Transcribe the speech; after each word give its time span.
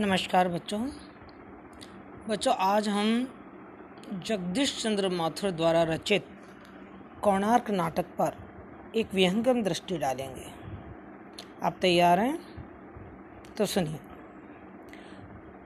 नमस्कार 0.00 0.48
बच्चों। 0.48 0.88
बच्चों, 2.28 2.54
आज 2.54 2.88
हम 2.88 3.34
जगदीश 4.26 4.82
चंद्र 4.82 5.08
माथुर 5.08 5.50
द्वारा 5.50 5.82
रचित 5.82 6.26
कोणार्क 7.22 7.70
नाटक 7.70 8.02
पर 8.02 8.36
एक 8.96 9.14
विहंगम 9.14 9.62
दृष्टि 9.62 9.98
डालेंगे। 9.98 10.46
आप 11.62 11.76
तैयार 11.82 12.20
हैं? 12.20 12.40
तो 13.58 13.66
सुनिए। 13.66 14.00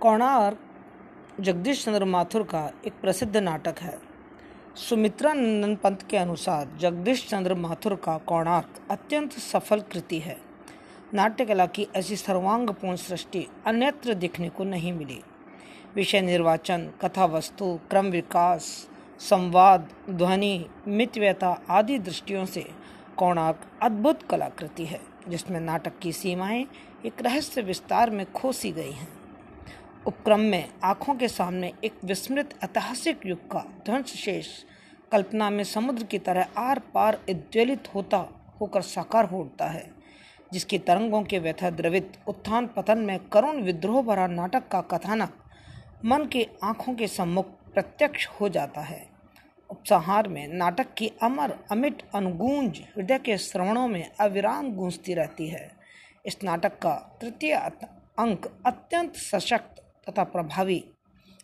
कोणार्क 0.00 0.58
जगदीश 1.40 1.84
चंद्र 1.84 2.04
माथुर 2.04 2.42
का 2.42 2.72
एक 2.86 2.92
प्रसिद्ध 2.92 3.36
नाटक 3.36 3.74
है। 3.78 3.98
सुमित्रा 4.76 5.32
नंदन 5.32 5.76
पंत 5.76 6.06
के 6.10 6.16
अनुसार 6.16 6.76
जगदीश 6.76 7.28
चंद्र 7.28 7.54
माथुर 7.54 7.94
का 7.94 8.18
कोणार्क 8.18 8.80
अत्यंत 8.90 9.32
सफल 9.32 9.80
कृति 9.80 10.18
है। 10.18 10.49
नाट्य 11.14 11.44
कला 11.44 11.66
की 11.66 11.86
ऐसी 11.96 12.16
सर्वांगपूर्ण 12.16 12.96
सृष्टि 12.96 13.46
अन्यत्र 13.66 14.14
देखने 14.14 14.48
को 14.48 14.64
नहीं 14.64 14.92
मिली। 14.92 15.20
विषय 15.94 16.20
निर्वाचन 16.20 16.90
कथा 17.02 17.24
वस्तु 17.24 17.80
क्रम 17.90 18.06
विकास, 18.06 18.88
संवाद, 19.20 19.88
ध्वनि 20.10 20.66
मितव्यता 20.88 21.62
आदि 21.70 21.98
दृष्टियों 21.98 22.46
से 22.46 22.66
कोणार्क 23.16 23.60
अद्भुत 23.82 24.22
कलाकृति 24.22 24.84
है, 24.84 25.00
जिसमें 25.28 25.60
नाटक 25.60 25.98
की 25.98 26.12
सीमाएँ 26.12 26.66
एक 27.06 27.22
रहस्य 27.22 27.62
विस्तार 27.62 28.10
में 28.10 28.32
खोसी 28.32 28.72
गई 28.72 28.92
हैं। 28.92 29.08
उपक्रम 30.06 30.40
में 30.40 30.68
आँखों 30.84 31.14
के 31.14 31.28
सामने 31.28 31.72
एक 31.84 31.94
विस्मृत 32.04 32.54
ऐतिहासिक 32.64 33.26
युग 33.26 33.50
का 33.50 33.64
ध्वंस 33.86 34.06
शेष 34.06 34.46
कल्पना 35.12 35.50
में 35.50 35.64
समुद्र 35.64 36.04
की 36.04 36.18
तरह 36.18 36.48
आर 36.58 36.78
पार 36.78 37.20
उद्वेलित 37.30 37.94
होता 37.94 38.28
होकर 38.60 38.82
साकार 38.82 39.24
होता 39.24 39.66
है। 39.66 39.99
जिसकी 40.52 40.78
तरंगों 40.78 41.22
के 41.22 41.38
व्यथा 41.38 41.70
द्रवित 41.70 42.12
उत्थान 42.28 42.66
पतन 42.66 42.98
में 42.98 43.18
करुण 43.28 43.62
विद्रोह 43.62 44.02
भरा 44.02 44.26
नाटक 44.26 44.68
का 44.68 44.80
कथानक 44.80 45.34
मन 46.04 46.26
के 46.26 46.46
आँखों 46.64 46.94
के 46.94 47.06
सम्मुख 47.06 47.46
प्रत्यक्ष 47.74 48.26
हो 48.26 48.48
जाता 48.48 48.80
है। 48.80 49.08
उपसंहार 49.70 50.28
में 50.28 50.48
नाटक 50.48 50.94
की 50.94 51.10
अमर, 51.22 51.58
अमिट, 51.70 52.02
अनुगूंज 52.14 52.80
हृदय 52.96 53.18
के 53.18 53.38
श्रवणों 53.38 53.88
में 53.88 54.10
अविराम 54.20 54.72
गूंजती 54.72 55.14
रहती 55.14 55.48
है। 55.48 55.70
इस 56.26 56.42
नाटक 56.44 56.78
का 56.78 57.18
तृतीय 57.20 57.52
अंक 57.52 58.62
अत्यंत 58.66 59.14
सशक्त 59.14 59.82
तथा 60.08 60.24
प्रभावी 60.24 60.84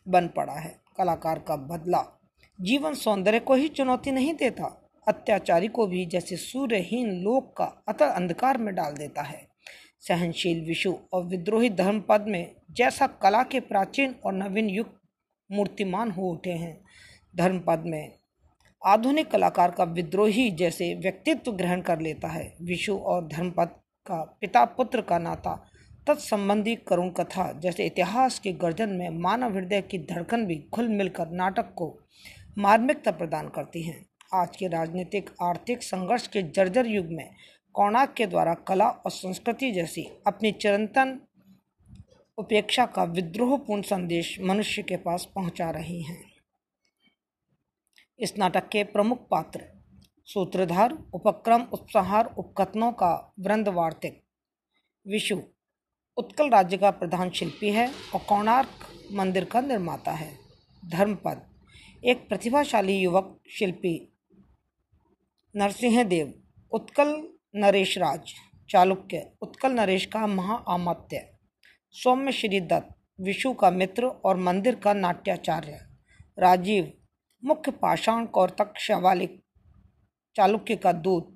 बन 0.09 0.29
पड़ा 0.29 0.53
है। 0.53 0.81
कलाकार 0.99 1.39
का 1.39 1.57
बदला 1.57 2.21
जीवन 2.61 2.95
सौंदर्य 2.95 3.41
को 3.41 3.55
ही 3.55 3.69
चुनौती 3.69 4.11
नहीं 4.11 4.35
देता। 4.35 4.86
अत्याचारी 5.07 5.69
को 5.69 5.87
भी 5.87 6.07
जैसे 6.07 6.37
सूर्यहीन 6.37 7.11
लोक 7.23 7.57
का 7.57 7.65
अतल 7.89 8.07
अंधकार 8.07 8.59
में 8.59 8.75
डाल 8.75 8.95
देता 8.95 9.23
है। 9.23 9.47
सहनशील 10.01 10.65
विषु 10.65 10.95
और 11.13 11.25
विद्रोही 11.25 11.71
धर्म 11.71 12.01
पद 12.01 12.25
में 12.29 12.55
जैसा 12.71 13.07
कला 13.07 13.43
के 13.43 13.61
प्राचीन 13.61 14.15
और 14.25 14.33
नवीन 14.33 14.69
युग 14.69 14.87
मूर्तिमान 15.51 16.11
हो 16.11 16.23
उठे 16.23 16.51
हैं। 16.51 16.81
धर्म 17.37 17.59
पद 17.59 17.83
में 17.87 18.13
आधुनिक 18.83 19.31
कलाकार 19.31 19.71
का 19.71 19.85
विद्रोही 19.85 20.51
जैसे 20.51 20.95
व्यक्तित्व 20.95 21.53
ग्रहण 21.53 21.81
कर 21.81 22.01
लेता 22.01 22.29
है। 22.29 22.55
विषु 22.63 22.97
और 22.97 23.27
धर्मपद 23.29 23.69
का 24.07 24.23
पिता 24.41 24.65
पुत्र 24.65 25.01
का 25.01 25.19
नाता 25.19 25.55
तत्संबंधी 26.07 26.75
करुण 26.77 27.11
कथा 27.11 27.53
जैसे 27.53 27.87
इतिहास 27.87 28.39
के 28.39 28.53
गर्जन 28.53 28.89
में 28.89 29.09
मानव 29.11 29.55
हृदय 29.55 29.81
की 29.81 29.99
धड़कन 29.99 30.47
भी 30.47 30.57
खुल 30.75 30.89
मिलकर 30.89 31.31
नाटक 31.31 31.73
को 31.75 31.99
मार्मिकता 32.59 33.11
प्रदान 33.11 33.49
करती 33.49 33.83
हैं। 33.83 34.06
आज 34.35 34.57
के 34.57 34.69
राजनीतिक, 34.69 35.31
आर्थिक 35.43 35.83
संघर्ष 35.83 36.27
के 36.27 36.43
जर्जर 36.43 36.87
युग 36.87 37.07
में 37.07 37.35
कोणार्क 37.75 38.15
के 38.17 38.27
द्वारा 38.27 38.55
कला 38.55 38.89
और 38.89 39.11
संस्कृति 39.11 39.71
जैसी 39.73 40.03
अपनी 40.27 40.53
चिरंतन 40.53 41.21
उपेक्षा 42.39 42.87
का 42.87 43.05
विद्रोहपूर्ण 43.05 43.83
संदेश 43.83 44.39
मनुष्य 44.41 44.83
के 44.83 44.97
पास 44.97 45.29
पहुँचा 45.35 45.71
रही 45.71 46.03
हैं। 46.03 46.23
इस 48.19 48.37
नाटक 48.39 48.69
के 48.69 48.85
प्रमुख 48.85 49.29
पात्र, 49.31 49.65
सूत्रधार, 50.25 50.97
उपक्रम, 51.15 51.67
उपसंहार, 51.73 52.35
उपकथनों 52.39 52.93
का 52.93 53.33
वृंद 53.41 53.69
वार्तिक 53.69 54.23
विशु, 55.07 55.41
उत्कल 56.17 56.51
राज्य 56.51 56.77
का 56.77 56.91
प्रधान 56.91 57.31
शिल्पी 57.31 57.71
है 57.71 57.89
और 58.15 58.21
कोणार्क 58.21 58.87
मंदिर 59.13 59.45
का 59.45 59.61
निर्माता 59.61 60.13
है। 60.13 60.33
धर्मपद, 60.89 61.47
एक 62.05 62.29
प्रतिभाशाली 62.29 62.99
युवक, 62.99 63.41
शिल्पी 63.51 64.13
नरसिंह 65.59 66.05
देव, 66.05 66.35
उत्कल 66.73 67.29
नरेश 67.55 67.99
राज, 67.99 68.21
चालुक्य, 68.71 69.33
उत्कल 69.43 69.73
नरेश 69.73 70.07
का 70.07 70.27
महाआमत्य। 70.27 71.37
सौम्य 71.91 72.33
श्री 72.33 72.61
दत्त, 72.61 72.95
विशु 73.21 73.53
का 73.53 73.71
मित्र 73.71 74.07
और 74.07 74.37
मंदिर 74.37 74.75
का 74.75 74.93
नाट्याचार्य। 74.93 75.87
राजीव, 76.39 76.93
मुख्य 77.45 77.71
पाषाण 77.71 78.27
कौरतक 78.27 78.79
शवालिक, 78.79 79.43
चालुक्य 80.37 80.77
का 80.77 80.93
दूत। 80.93 81.35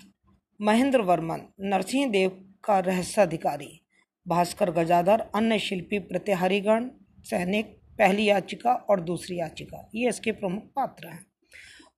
महेंद्र 0.60 1.00
वर्मन, 1.00 1.41
नरसिंह 1.60 2.10
देव 2.10 2.54
का 2.64 2.78
रहस्याधिकारी 2.78 3.86
भास्कर 4.28 4.70
गजाधर, 4.70 5.20
अन्य 5.20 5.59
शिल्पी 5.59 5.98
प्रतिहरिगण 5.98 6.91
सैनिक, 7.20 7.80
पहली 7.98 8.25
याचिका 8.25 8.72
और 8.72 9.00
दूसरी 9.00 9.38
याचिका। 9.38 9.91
ये 9.94 10.09
इसके 10.09 10.32
प्रमुख 10.32 10.62
पात्र 10.62 11.09
हैं। 11.09 11.26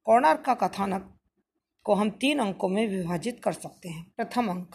कोणार्क 0.04 0.40
का 0.40 0.54
कथानक 0.54 1.18
को 1.84 1.94
हम 1.94 2.10
तीन 2.10 2.38
अंकों 2.38 2.68
में 2.68 2.86
विभाजित 2.88 3.40
कर 3.44 3.52
सकते 3.52 3.88
हैं। 3.88 4.06
प्रथम 4.16 4.48
अंक। 4.48 4.74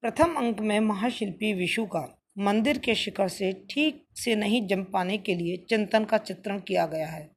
प्रथम 0.00 0.34
अंक 0.34 0.60
में 0.60 0.80
महाशिल्पी 0.80 1.52
विशु 1.52 1.84
का 1.86 2.18
मंदिर 2.38 2.78
के 2.78 2.94
शिखर 2.94 3.28
से 3.28 3.52
ठीक 3.70 4.04
से 4.14 4.34
नहीं 4.34 4.66
जम 4.66 4.82
पाने 4.84 5.18
के 5.18 5.34
लिए 5.34 5.56
चिंतन 5.56 6.04
का 6.04 6.18
चित्रण 6.18 6.60
किया 6.60 6.86
गया 6.86 7.06
है। 7.06 7.30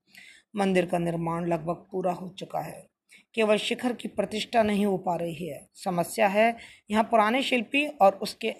मंदिर 0.55 0.85
का 0.85 0.97
निर्माण 0.97 1.47
लगभग 1.47 1.85
पूरा 1.91 2.11
हो 2.11 2.29
चुका 2.29 2.59
है। 2.59 2.87
केवल 3.33 3.57
शिखर 3.57 3.93
की 3.93 4.07
प्रतिष्ठा 4.07 4.63
नहीं 4.63 4.85
हो 4.85 4.97
पा 4.97 5.15
रही 5.15 5.47
है। 5.47 5.67
समस्या 5.73 6.27
है 6.27 6.57
यहाँ 6.91 7.03
पुराने 7.03 7.41
शिल्पी 7.43 7.87
और 7.87 8.15
उसके 8.15 8.51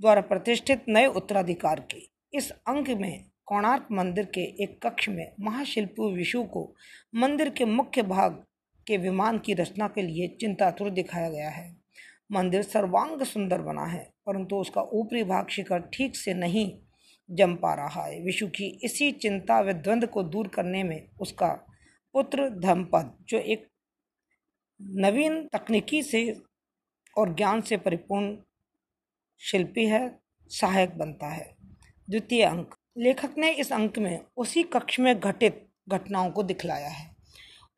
द्वारा 0.00 0.20
प्रतिष्ठित 0.20 0.84
नए 0.88 1.06
उत्तराधिकार 1.06 1.80
की। 1.80 2.10
इस 2.34 2.50
अंक 2.50 2.88
में 2.90 3.24
कोणार्क 3.46 3.88
मंदिर 3.92 4.24
के 4.24 4.40
एक 4.40 4.86
कक्ष 4.86 5.08
में 5.08 5.32
महाशिल्पी 5.40 6.12
विशु 6.12 6.42
को 6.44 6.74
मंदिर 7.14 7.50
के 7.50 7.64
मुख्य 7.64 8.02
भाग 8.02 8.44
के 8.86 8.96
विमान 8.96 9.38
की 9.38 9.54
रचना 9.54 9.88
के 9.88 10.02
लिए 10.02 10.28
चिंतातुर 10.28 10.90
दिखाया 10.90 11.30
गया 11.30 11.50
है। 11.50 11.76
मंदिर 12.32 12.62
सर्वांग 12.62 13.22
सुंदर 13.22 13.60
बना 13.60 13.84
है, 13.84 14.12
परंतु 14.26 14.56
उसका 14.56 14.82
ऊपरी 14.82 15.24
भाग 15.24 15.48
शिखर 15.48 15.80
ठीक 15.80 16.16
से 16.16 16.34
नहीं 16.34 16.78
जम 17.30 17.54
पा 17.54 17.74
रहा 17.74 18.04
है। 18.04 18.22
विशु 18.22 18.46
की 18.46 18.80
इसी 18.82 19.12
चिंता 19.12 19.60
व 19.60 19.72
द्वंद्व 19.72 20.06
को 20.06 20.22
दूर 20.22 20.48
करने 20.48 20.82
में 20.82 21.08
उसका 21.20 21.48
पुत्र 22.12 22.50
धर्मपद, 22.50 23.24
जो 23.28 23.38
एक 23.38 23.68
नवीन 24.82 25.48
तकनीकी 25.52 26.02
से 26.02 26.42
और 27.18 27.34
ज्ञान 27.34 27.60
से 27.60 27.76
परिपूर्ण 27.76 28.36
शिल्पी 29.40 29.86
है, 29.86 30.18
सहायक 30.48 30.98
बनता 30.98 31.26
है। 31.26 31.56
द्वितीय 32.10 32.42
अंक। 32.42 32.74
लेखक 32.98 33.30
ने 33.38 33.50
इस 33.50 33.72
अंक 33.72 33.98
में 33.98 34.24
उसी 34.36 34.62
कक्ष 34.62 35.00
में 35.00 35.20
घटित 35.20 35.68
घटनाओं 35.88 36.30
को 36.30 36.42
दिखलाया 36.42 36.88
है। 36.88 37.11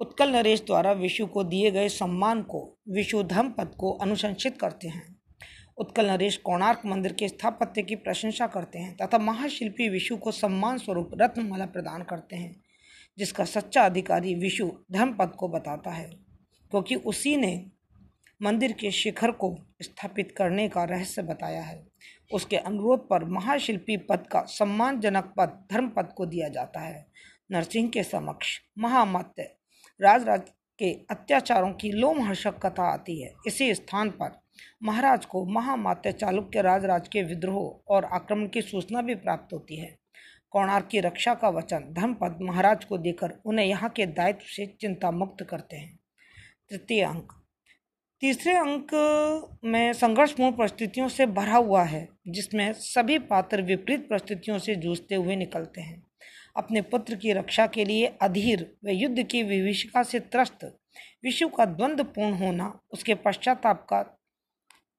उत्कल 0.04 0.30
नरेश 0.30 0.60
द्वारा 0.60 0.92
विशु 0.92 1.26
को 1.26 1.44
दिए 1.44 1.70
गए 1.70 1.88
सम्मान 1.88 2.42
को, 2.42 2.78
विशु 2.88 3.22
धर्म 3.22 3.50
पद 3.50 3.70
को 3.78 3.92
अनुशंसित 3.92 4.58
करते 4.58 4.88
हैं। 4.88 5.16
उत्कल 5.78 6.10
नरेश 6.10 6.36
कोणार्क 6.36 6.82
मंदिर 6.86 7.12
के 7.12 7.28
स्थापत्य 7.28 7.82
की 7.82 7.96
प्रशंसा 7.96 8.46
करते 8.46 8.78
हैं 8.78 8.96
तथा 8.96 9.18
महाशिल्पी 9.18 9.88
विशु 9.88 10.16
को 10.16 10.32
सम्मान 10.32 10.78
स्वरूप 10.78 11.10
रत्नमाला 11.20 11.66
प्रदान 11.66 12.02
करते 12.02 12.36
हैं, 12.36 12.54
जिसका 13.18 13.44
सच्चा 13.44 13.84
अधिकारी 13.84 14.34
विशु 14.34 14.70
धर्म 14.92 15.12
पद 15.12 15.32
को 15.38 15.48
बताता 15.48 15.90
है, 15.90 16.10
क्योंकि 16.70 16.94
उसी 16.94 17.36
ने 17.36 17.54
मंदिर 18.42 18.72
के 18.72 18.90
शिखर 18.90 19.30
को 19.30 19.54
स्थापित 19.82 20.34
करने 20.36 20.68
का 20.68 20.84
रहस्य 20.84 21.22
बताया 21.22 21.62
है। 21.62 21.86
उसके 22.32 22.56
अनुरोध 22.56 23.08
पर 23.08 23.24
महाशिल्पी 23.24 23.96
पद 23.96 24.26
का 24.26 24.42
सम्मानजनक 24.50 25.34
पद 25.36 25.66
धर्म 25.72 25.88
पद 25.88 26.12
को 26.16 26.26
दिया 26.26 26.48
जाता 26.48 26.80
है। 26.80 27.06
नरसिंह 27.50 27.88
के 27.88 28.02
समक्ष 28.02 28.58
महामत्य 28.78 29.54
राज 30.00 30.24
राज 30.24 30.40
के 30.78 30.92
अत्याचारों 31.10 31.72
की 31.72 31.92
लोमहर्षक 31.92 32.66
कथा 32.66 32.92
आती 32.92 33.22
है। 33.22 33.32
इसी 33.46 33.74
स्थान 33.74 34.10
पर 34.10 34.42
महाराज 34.82 35.24
को 35.24 35.44
महामात्य 35.46 36.12
चालुक्य 36.12 36.62
राजराज 36.62 37.08
के 37.08 37.22
विद्रोह 37.22 37.94
और 37.94 38.04
आक्रमण 38.04 38.48
की 38.48 38.62
सूचना 38.62 39.02
भी 39.02 39.14
प्राप्त 39.14 39.52
होती 39.52 39.76
है। 39.76 39.98
कोणार्क 40.50 40.88
की 40.90 41.00
रक्षा 41.00 41.34
का 41.34 41.48
वचन 41.48 41.78
धर्मपद 41.78 42.38
महाराज 42.42 42.84
को 42.84 42.98
देकर 42.98 43.40
उन्हें 43.44 43.66
यहाँ 43.66 43.90
के 43.90 44.06
दायित्व 44.06 44.44
से 44.46 44.66
चिंता 44.80 45.10
मुक्त 45.10 45.44
करते 45.44 45.76
हैं। 45.76 45.98
तृतीय 46.70 47.02
अंक। 47.02 47.32
तीसरे 48.20 48.54
अंक 48.54 48.90
में 49.64 49.92
संघर्षपूर्ण 49.92 50.56
परिस्थितियों 50.56 51.08
से 51.08 51.26
भरा 51.26 51.56
हुआ 51.56 51.82
है, 51.82 52.08
जिसमें 52.28 52.72
सभी 52.72 53.18
पात्र 53.18 53.62
विपरीत 53.62 54.08
परिस्थितियों 54.10 54.58
से 54.58 54.74
जूझते 54.74 55.14
हुए 55.14 55.36
निकलते 55.36 55.80
हैं। 55.80 56.03
अपने 56.56 56.82
पुत्र 56.82 57.14
की 57.14 57.32
रक्षा 57.32 57.66
के 57.66 57.84
लिए 57.84 58.06
अधीर 58.22 58.76
व 58.84 58.90
युद्ध 58.90 59.22
की 59.22 59.42
विभीषिका 59.42 60.02
से 60.02 60.20
त्रस्त। 60.20 60.64
विश्व 61.24 61.48
का 61.48 61.64
द्वंद्व 61.64 62.04
पूर्ण 62.04 62.32
होना 62.32 62.80
उसके 62.92 63.14
पश्चाताप 63.14 63.86
का 63.90 64.02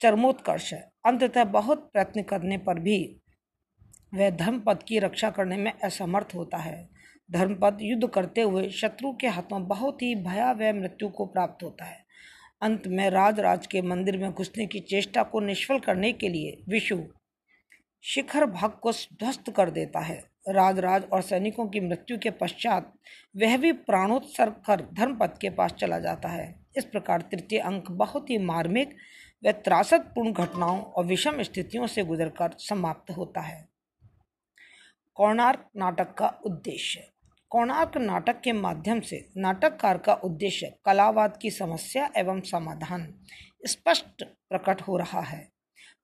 चरमोत्कर्ष 0.01 0.73
है। 0.73 0.91
अंततः 1.05 1.43
बहुत 1.43 1.89
प्रयत्न 1.93 2.21
करने 2.21 2.57
पर 2.57 2.79
भी 2.79 3.21
वह 4.13 4.29
धर्मपद 4.29 4.83
की 4.83 4.99
रक्षा 4.99 5.29
करने 5.29 5.57
में 5.57 5.71
असमर्थ 5.83 6.35
होता 6.35 6.57
है। 6.57 6.89
धर्मपद 7.31 7.77
युद्ध 7.81 8.07
करते 8.07 8.41
हुए 8.41 8.69
शत्रु 8.69 9.11
के 9.13 9.27
हाथों 9.27 9.67
बहुत 9.67 10.01
ही 10.01 10.15
भयावह 10.15 10.73
मृत्यु 10.73 11.09
को 11.09 11.25
प्राप्त 11.25 11.63
होता 11.63 11.85
है। 11.85 12.05
अंत 12.61 12.87
में 12.87 13.09
राज 13.09 13.39
राज 13.39 13.67
के 13.67 13.81
मंदिर 13.81 14.17
में 14.17 14.31
घुसने 14.31 14.65
की 14.65 14.79
चेष्टा 14.79 15.23
को 15.23 15.39
निष्फल 15.39 15.79
करने 15.79 16.13
के 16.13 16.29
लिए 16.29 16.63
विषु 16.69 17.03
शिखर 18.03 18.45
भाग 18.45 18.71
को 18.71 18.91
ध्वस्त 18.91 19.49
कर 19.49 19.69
देता 19.69 19.99
है। 19.99 20.34
राज 20.49 20.79
राज 20.79 21.03
और 21.13 21.21
सैनिकों 21.21 21.67
की 21.67 21.79
मृत्यु 21.79 22.17
के 22.17 22.29
पश्चात 22.29 22.93
वह 23.37 23.57
भी 23.57 23.71
प्राणोत्सर्ग 23.71 24.53
कर 24.53 24.81
धर्मपद 24.93 25.37
के 25.41 25.49
पास 25.49 25.71
चला 25.71 25.99
जाता 25.99 26.29
है। 26.29 26.65
इस 26.77 26.85
प्रकार 26.85 27.21
तृतीय 27.21 27.59
अंक 27.59 27.91
बहुत 27.91 28.29
ही 28.29 28.37
मार्मिक 28.37 28.95
व 29.45 29.51
त्रासदपूर्ण 29.51 30.31
घटनाओं 30.31 30.81
और 30.81 31.05
विषम 31.05 31.41
स्थितियों 31.43 31.87
से 31.87 32.03
गुजरकर 32.03 32.51
समाप्त 32.59 33.11
होता 33.11 33.41
है। 33.41 33.69
कोणार्क 35.15 35.69
नाटक 35.75 36.13
का 36.13 36.27
उद्देश्य। 36.45 37.07
कोणार्क 37.49 37.97
नाटक 37.97 38.41
के 38.41 38.53
माध्यम 38.53 38.99
से 38.99 39.29
नाटककार 39.37 39.97
का 39.97 40.13
उद्देश्य 40.13 40.73
कलावाद 40.85 41.37
की 41.41 41.51
समस्या 41.51 42.09
एवं 42.17 42.41
समाधान 42.41 43.13
स्पष्ट 43.65 44.23
प्रकट 44.23 44.81
हो 44.81 44.97
रहा 44.97 45.21
है। 45.21 45.51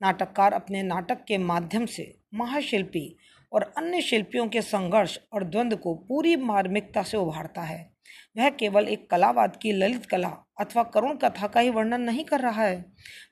नाटककार 0.02 0.54
अपने 0.54 0.84
नाटक 0.84 1.24
के 1.28 1.38
माध्यम 1.38 1.86
से 1.86 2.18
महाशिल्पी 2.34 3.18
और 3.54 3.74
अन्य 3.78 4.02
शिल्पियों 4.02 4.48
के 4.48 4.62
संघर्ष 4.62 5.20
और 5.34 5.44
द्वंद्व 5.44 5.78
को 5.78 5.96
पूरी 5.96 6.36
मार्मिकता 6.36 7.04
से 7.04 7.18
उभारता 7.18 7.62
है। 7.62 7.92
वह 8.38 8.50
केवल 8.50 8.88
एक 8.88 9.10
कलावाद 9.10 9.56
की 9.56 9.72
ललित 9.72 10.06
कला 10.06 10.46
अथवा 10.60 10.84
करुण 10.84 11.16
कथा 11.16 11.48
का 11.48 11.60
ही 11.60 11.70
वर्णन 11.70 12.02
नहीं 12.02 12.26
कर 12.26 12.40
रहा 12.40 12.64
है, 12.64 12.86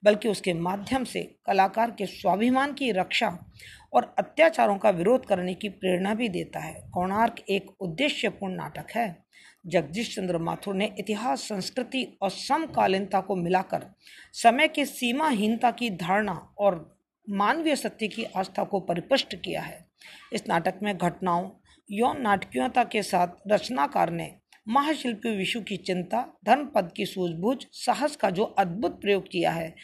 बल्कि 0.03 0.29
उसके 0.29 0.53
माध्यम 0.53 1.03
से 1.03 1.23
कलाकार 1.45 1.91
के 1.91 2.05
स्वाभिमान 2.05 2.73
की 2.73 2.91
रक्षा 2.91 3.51
और 3.93 4.15
अत्याचारों 4.19 4.77
का 4.77 4.89
विरोध 4.89 5.25
करने 5.25 5.53
की 5.53 5.69
प्रेरणा 5.69 6.13
भी 6.13 6.29
देता 6.29 6.59
है। 6.59 6.89
कोणार्क 6.93 7.35
एक 7.49 7.71
उद्देश्यपूर्ण 7.79 8.53
नाटक 8.53 8.91
है। 8.95 9.25
जगदीश 9.65 10.15
चंद्र 10.15 10.37
माथुर 10.37 10.75
ने 10.75 10.95
इतिहास, 10.99 11.39
संस्कृति 11.39 12.17
और 12.21 12.29
समकालीनता 12.29 13.21
को 13.21 13.35
मिलाकर 13.35 13.85
समय 14.33 14.67
की 14.67 14.85
सीमाहीनता 14.85 15.71
की 15.71 15.89
धारणा 15.89 16.53
और 16.57 16.99
मानवीय 17.29 17.75
सत्य 17.75 18.07
की 18.07 18.23
आस्था 18.23 18.63
को 18.63 18.79
परिपुष्ट 18.79 19.35
किया 19.35 19.61
है। 19.61 19.88
इस 20.33 20.47
नाटक 20.47 20.79
में 20.83 20.97
घटनाओं, 20.97 21.49
यौन 21.91 22.21
नाटकीयता 22.21 22.83
के 22.83 23.03
साथ 23.03 23.27
रचनाकार 23.47 24.09
ने 24.09 24.35
महाशिल्पी 24.67 25.35
विशु 25.37 25.61
की 25.61 25.77
चिंता, 25.77 26.33
धर्म 26.45 26.65
पद 26.65 26.91
की 26.97 27.05
सूझबूझ, 27.05 27.57
साहस 27.71 28.15
का 28.15 28.29
जो 28.29 28.43
अद्भुत 28.43 29.01
प्रयोग 29.01 29.27
किया 29.31 29.51
है, 29.51 29.75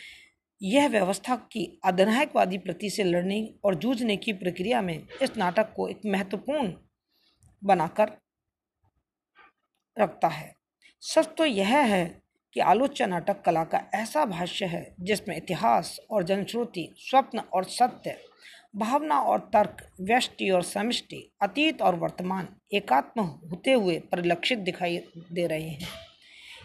यह 0.62 0.88
व्यवस्था 0.88 1.36
की 1.36 1.82
अधिनायकवादी 1.86 2.58
प्रति 2.58 2.90
से 2.90 3.04
लड़ने 3.04 3.54
और 3.64 3.76
जूझने 3.76 4.18
की 4.18 4.34
प्रक्रिया 4.34 4.82
में 4.82 5.08
इस 5.22 5.38
नाटक 5.38 5.74
को 5.76 5.88
एक 5.88 6.02
महत्वपूर्ण 6.06 6.74
बनाकर 7.64 8.12
रखता 10.00 10.28
है। 10.28 10.56
सच 11.02 11.30
तो 11.38 11.46
यह 11.46 11.78
है 11.78 12.22
कि 12.54 12.60
आलोच्य 12.60 13.06
नाटक 13.06 13.42
कला 13.42 13.64
का 13.64 13.82
ऐसा 13.94 14.26
भाष्य 14.26 14.66
है 14.66 14.96
जिसमें 15.00 15.36
इतिहास 15.38 16.00
और 16.12 16.24
जनश्रुति, 16.24 16.96
स्वप्न 16.98 17.40
और 17.40 17.64
सत्य 17.64 18.18
भावना 18.76 19.20
और 19.20 19.40
तर्क, 19.40 19.90
व्यष्टि 20.02 20.50
और 20.50 20.64
समष्टि, 20.64 21.32
अतीत 21.42 21.82
और 21.82 21.96
वर्तमान, 21.96 22.48
एकात्म 22.74 23.22
होते 23.22 23.72
हुए 23.72 24.00
परिलक्षित 24.00 24.60
दिखाई 24.60 24.98
दे 25.32 25.48
रहे 25.48 25.70
हैं। 25.70 25.88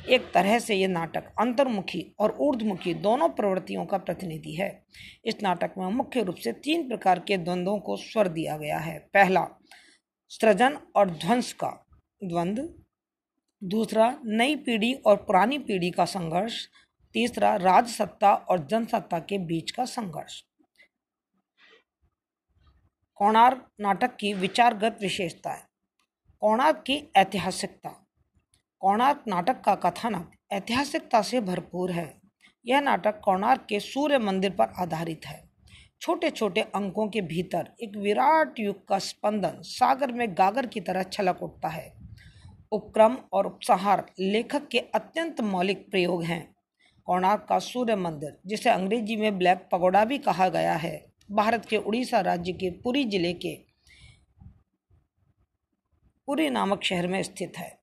एक 0.09 0.33
तरह 0.35 0.59
से 0.59 0.75
ये 0.75 0.87
नाटक 0.87 1.33
अंतर्मुखी 1.41 2.15
और 2.19 2.37
ऊर्धमुखी 2.41 2.95
दोनों 2.95 3.29
प्रवृत्तियों 3.29 3.87
का 3.87 3.99
प्रतिनिधि 3.99 4.55
है। 4.55 4.85
इस 5.25 5.43
नाटक 5.43 5.71
में 5.79 5.87
मुख्य 5.87 6.23
रूप 6.23 6.37
से 6.37 6.53
तीन 6.53 6.89
प्रकार 6.89 7.19
के 7.19 7.37
द्वंद्वों 7.39 7.79
को 7.79 7.97
स्वर 7.97 8.29
दिया 8.29 8.57
गया 8.57 8.79
है। 8.79 8.99
पहला, 8.99 9.49
सृजन 10.29 10.79
और 10.97 11.11
ध्वंस 11.11 11.53
का 11.53 11.87
द्वंद्व 12.25 12.69
दूसरा, 13.65 14.19
नई 14.25 14.57
पीढ़ी 14.57 14.95
और 14.95 15.17
पुरानी 15.17 15.59
पीढ़ी 15.59 15.91
का 15.91 16.05
संघर्ष। 16.05 16.67
तीसरा, 17.13 17.57
राजसत्ता 17.57 18.35
और 18.35 18.67
जनसत्ता 18.67 19.19
के 19.19 19.39
बीच 19.39 19.71
का 19.71 19.85
संघर्ष। 19.85 20.45
कोणार्क 23.21 23.69
नाटक 23.81 24.17
की 24.17 24.33
विचारगत 24.33 24.99
विशेषता 25.01 25.51
है। 25.51 25.63
कोणार्क 26.41 26.77
की 26.77 27.13
ऐतिहासिकता। 27.17 27.89
कोणार्क 28.81 29.25
नाटक 29.29 29.61
का 29.61 29.75
कथानक 29.75 30.33
ऐतिहासिकता 30.53 31.23
से 31.23 31.41
भरपूर 31.41 31.91
है। 31.91 32.21
यह 32.67 32.81
नाटक 32.81 33.21
कोणार्क 33.25 33.67
के 33.69 33.81
सूर्य 33.81 34.19
मंदिर 34.19 34.51
पर 34.51 34.69
आधारित 34.79 35.21
है। 35.27 35.51
छोटे 36.01 36.31
छोटे 36.31 36.61
अंकों 36.61 37.09
के 37.09 37.21
भीतर 37.21 37.73
एक 37.81 37.97
विराट 37.97 38.55
युग 38.59 38.89
का 38.89 38.99
स्पंदन 38.99 39.63
सागर 39.63 40.13
में 40.13 40.35
गागर 40.35 40.67
की 40.67 40.81
तरह 40.81 41.03
छलक 41.03 41.43
उठता 41.43 41.69
है। 41.69 41.95
उपक्रम 42.73 43.19
और 43.33 43.47
उपसंहार 43.47 44.13
लेखक 44.21 44.69
के 44.69 44.79
अत्यंत 44.79 45.41
मौलिक 45.41 45.91
प्रयोग 45.91 46.25
हैं। 46.25 46.55
कोणार्क 47.07 47.47
का 47.49 47.59
सूर्य 47.59 47.97
मंदिर, 47.97 48.39
जिसे 48.47 48.71
अंग्रेज़ी 48.71 49.17
में 49.17 49.39
ब्लैक 49.39 49.69
पगोडा 49.73 50.05
भी 50.05 50.19
कहा 50.19 50.49
गया 50.49 50.75
है 50.75 51.10
भारत 51.31 51.67
के 51.67 51.77
उड़ीसा 51.77 52.21
राज्य 52.21 52.53
के 52.53 52.71
पुरी 52.81 53.05
ज़िले 53.05 53.33
के 53.33 53.55
पुरी 56.29 56.49
नामक 56.51 56.83
शहर 56.85 57.07
में 57.07 57.23
स्थित 57.23 57.59
है। 57.59 57.79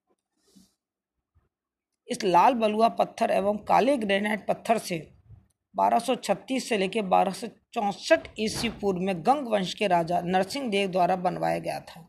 इस 2.08 2.24
लाल 2.24 2.54
बलुआ 2.54 2.88
पत्थर 2.90 3.32
एवं 3.32 3.58
काले 3.58 3.98
ग्रेनाइट 3.98 4.46
पत्थर 4.48 4.78
से 4.78 4.98
1236 5.76 6.68
से 6.70 6.78
लेकर 6.78 7.02
बारह 7.02 7.34
ईस्वी 8.40 8.70
पूर्व 8.70 9.00
में 9.00 9.16
गंग 9.22 9.48
वंश 9.48 9.74
के 9.74 9.88
राजा 9.88 10.22
नरसिंह 10.22 10.70
देव 10.70 10.90
द्वारा 10.92 11.16
बनवाया 11.16 11.60
गया 11.60 11.80
था। 11.80 12.08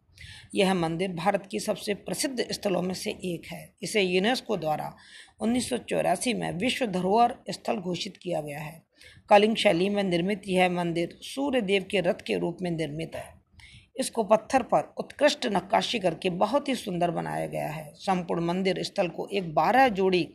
यह 0.55 0.75
मंदिर 0.75 1.12
भारत 1.12 1.49
की 1.50 1.61
सबसे 1.61 1.94
प्रसिद्ध 1.94 2.46
स्थलों 2.52 2.82
में 2.82 2.94
से 2.94 3.11
एक 3.11 3.46
है। 3.52 3.75
इसे 3.82 4.02
यूनेस्को 4.02 4.56
द्वारा 4.56 4.94
उन्नीस 5.41 5.69
सौ 5.70 5.79
चौरासी 5.79 6.34
में 6.34 6.50
विश्व 6.52 6.87
धरोहर 6.87 7.34
स्थल 7.50 7.76
घोषित 7.76 8.17
किया 8.17 8.41
गया 8.41 8.61
है। 8.61 8.88
कलिंग 9.28 9.56
शैली 9.56 9.88
में 9.88 10.02
निर्मित 10.02 10.42
यह 10.46 10.70
मंदिर 10.70 11.18
सूर्य 11.22 11.60
देव 11.60 11.86
के 11.90 12.00
रथ 12.00 12.22
के 12.26 12.38
रूप 12.38 12.58
में 12.62 12.70
निर्मित 12.70 13.16
है। 13.16 13.38
इसको 13.96 14.24
पत्थर 14.24 14.62
पर 14.62 14.94
उत्कृष्ट 14.98 15.46
नक्काशी 15.46 15.98
करके 15.98 16.30
बहुत 16.30 16.68
ही 16.68 16.74
सुंदर 16.74 17.10
बनाया 17.10 17.46
गया 17.46 17.68
है। 17.68 17.92
संपूर्ण 17.94 18.44
मंदिर 18.44 18.82
स्थल 18.82 19.08
को 19.08 19.28
एक 19.32 19.54
बारह 19.54 19.88
जोड़ी 19.88 20.34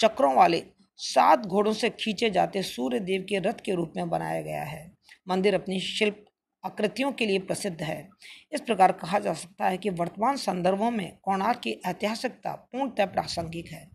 चक्रों 0.00 0.34
वाले 0.34 0.62
सात 0.96 1.46
घोड़ों 1.46 1.72
से 1.72 1.90
खींचे 1.90 2.30
जाते 2.30 2.62
सूर्य 2.62 3.00
देव 3.00 3.26
के 3.28 3.38
रथ 3.38 3.60
के 3.64 3.74
रूप 3.74 3.92
में 3.96 4.10
बनाया 4.10 4.42
गया 4.42 4.62
है। 4.62 4.92
मंदिर 5.28 5.54
अपनी 5.54 5.80
शिल्प 5.80 6.24
आकृतियों 6.64 7.12
के 7.12 7.26
लिए 7.26 7.38
प्रसिद्ध 7.38 7.82
है। 7.82 8.08
इस 8.52 8.60
प्रकार 8.60 8.92
कहा 8.92 9.18
जा 9.18 9.32
सकता 9.32 9.64
है 9.64 9.78
कि 9.78 9.90
वर्तमान 9.90 10.36
संदर्भों 10.36 10.90
में 10.90 11.16
कोणार्क 11.22 11.58
की 11.58 11.70
ऐतिहासिकता 11.86 12.52
पूर्णतः 12.52 13.06
प्रासंगिक 13.06 13.66
है। 13.66 13.88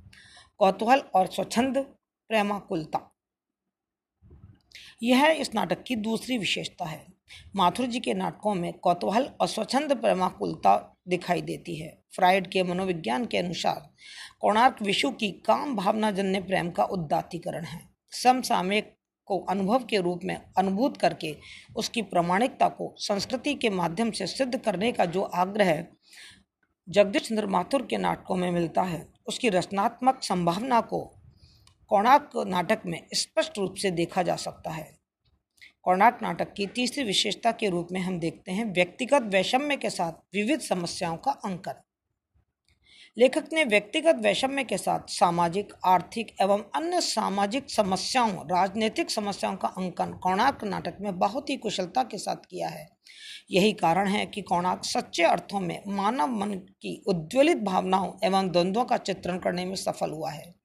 कौतूहल 0.58 1.00
और 1.00 1.28
स्वच्छंद 1.28 1.78
प्रेमाकुलता। 2.30 3.12
यह 5.02 5.26
इस 5.26 5.54
नाटक 5.56 5.84
की 5.84 5.96
दूसरी 5.96 6.38
विशेषता 6.38 6.86
है। 6.86 7.06
माथुर 7.56 7.86
जी 7.86 8.00
के 8.00 8.14
नाटकों 8.14 8.54
में 8.56 8.74
कौतूहल 8.74 9.30
और 9.42 9.48
स्वच्छंद 9.48 9.94
प्रेमाकुलता 9.94 10.98
दिखाई 11.08 11.42
देती 11.42 11.76
है। 11.76 11.98
फ्राइड 12.16 12.48
के 12.48 12.64
मनोविज्ञान 12.64 13.26
के 13.26 13.38
अनुसार 13.38 13.90
कोणार्क 14.42 14.82
विश्व 14.82 15.12
की 15.12 15.32
काम 15.32 15.76
भावना 15.76 16.12
जन्य 16.12 16.40
प्रेम 16.40 16.70
का 16.70 16.84
उदातीकरण 16.84 17.64
है। 17.64 17.82
समसामयिक 18.12 18.96
को 19.26 19.40
अनुभव 19.40 19.84
के 19.84 19.98
रूप 19.98 20.20
में 20.24 20.36
अनुभूत 20.58 20.98
करके 20.98 21.36
उसकी 21.76 22.02
प्रमाणिकता 22.02 22.70
को 22.70 22.96
संस्कृति 22.98 23.54
के 23.54 23.70
माध्यम 23.70 24.12
से 24.12 24.28
सिद्ध 24.28 24.58
करने 24.58 24.92
का 24.92 25.06
जो 25.06 25.22
आग्रह 25.22 25.86
जगदीश 26.88 27.28
चंद्र 27.28 27.48
माथुर 27.48 27.82
के 27.82 27.98
नाटकों 27.98 28.36
में 28.36 28.52
मिलता 28.52 28.82
है, 28.82 29.08
उसकी 29.28 29.50
रचनात्मक 29.50 30.20
संभावना 30.24 30.82
को 30.82 31.19
कोणार्क 31.90 32.30
नाटक 32.48 32.82
में 32.86 33.08
स्पष्ट 33.14 33.58
रूप 33.58 33.76
से 33.76 33.92
देखा 33.92 34.24
जा 34.24 34.36
सकता 34.36 34.72
है। 34.72 35.00
कोणार्क 35.84 36.20
नाटक 36.22 36.54
की 36.54 36.68
तीसरी 36.68 37.04
विशेषता 37.04 37.52
के 37.52 37.70
रूप 37.70 37.88
में 37.92 38.02
हम 38.02 38.20
देखते 38.20 38.52
हैं 38.52 38.74
व्यक्तिगत 38.74 39.22
वैषम्य 39.22 39.78
के 39.78 39.90
साथ 39.90 40.12
विविध 40.12 40.60
समस्याओं 40.60 41.18
का 41.18 41.32
अंकन। 41.32 41.74
लेखक 43.18 43.44
ने 43.54 43.64
व्यक्तिगत 43.64 44.16
वैषम्य 44.16 44.64
के 44.64 44.78
साथ 44.78 45.00
सामाजिक, 45.08 45.74
आर्थिक 45.86 46.36
एवं 46.42 46.64
अन्य 46.76 47.02
सामाजिक 47.02 47.70
समस्याओं, 47.70 48.32
राजनीतिक 48.32 49.12
समस्याओं 49.12 49.56
का 49.56 49.68
अंकन 49.68 50.14
कोणार्क 50.14 50.64
नाटक 50.64 50.98
में 51.02 51.20
बहुत 51.20 51.50
ही 51.50 51.58
कुशलता 51.58 52.04
के 52.04 52.18
साथ 52.18 52.36
किया 52.36 52.70
है। 52.70 52.90
यही 53.52 53.74
कारण 53.74 54.08
है 54.08 54.26
कि 54.26 54.42
कोणार्क 54.42 54.82
सच्चे 54.84 55.24
अर्थों 55.24 55.60
में 55.60 55.84
मानव 55.88 56.28
मन 56.28 56.54
की 56.54 57.04
उज्ज्वलित 57.08 57.58
भावनाओं 57.58 58.14
एवं 58.24 58.50
द्वंद्वों 58.50 58.86
का 58.86 58.98
चित्रण 58.98 59.38
करने 59.38 59.66
में 59.66 59.76
सफल 59.76 60.12
हुआ 60.12 60.32
है। 60.32 60.59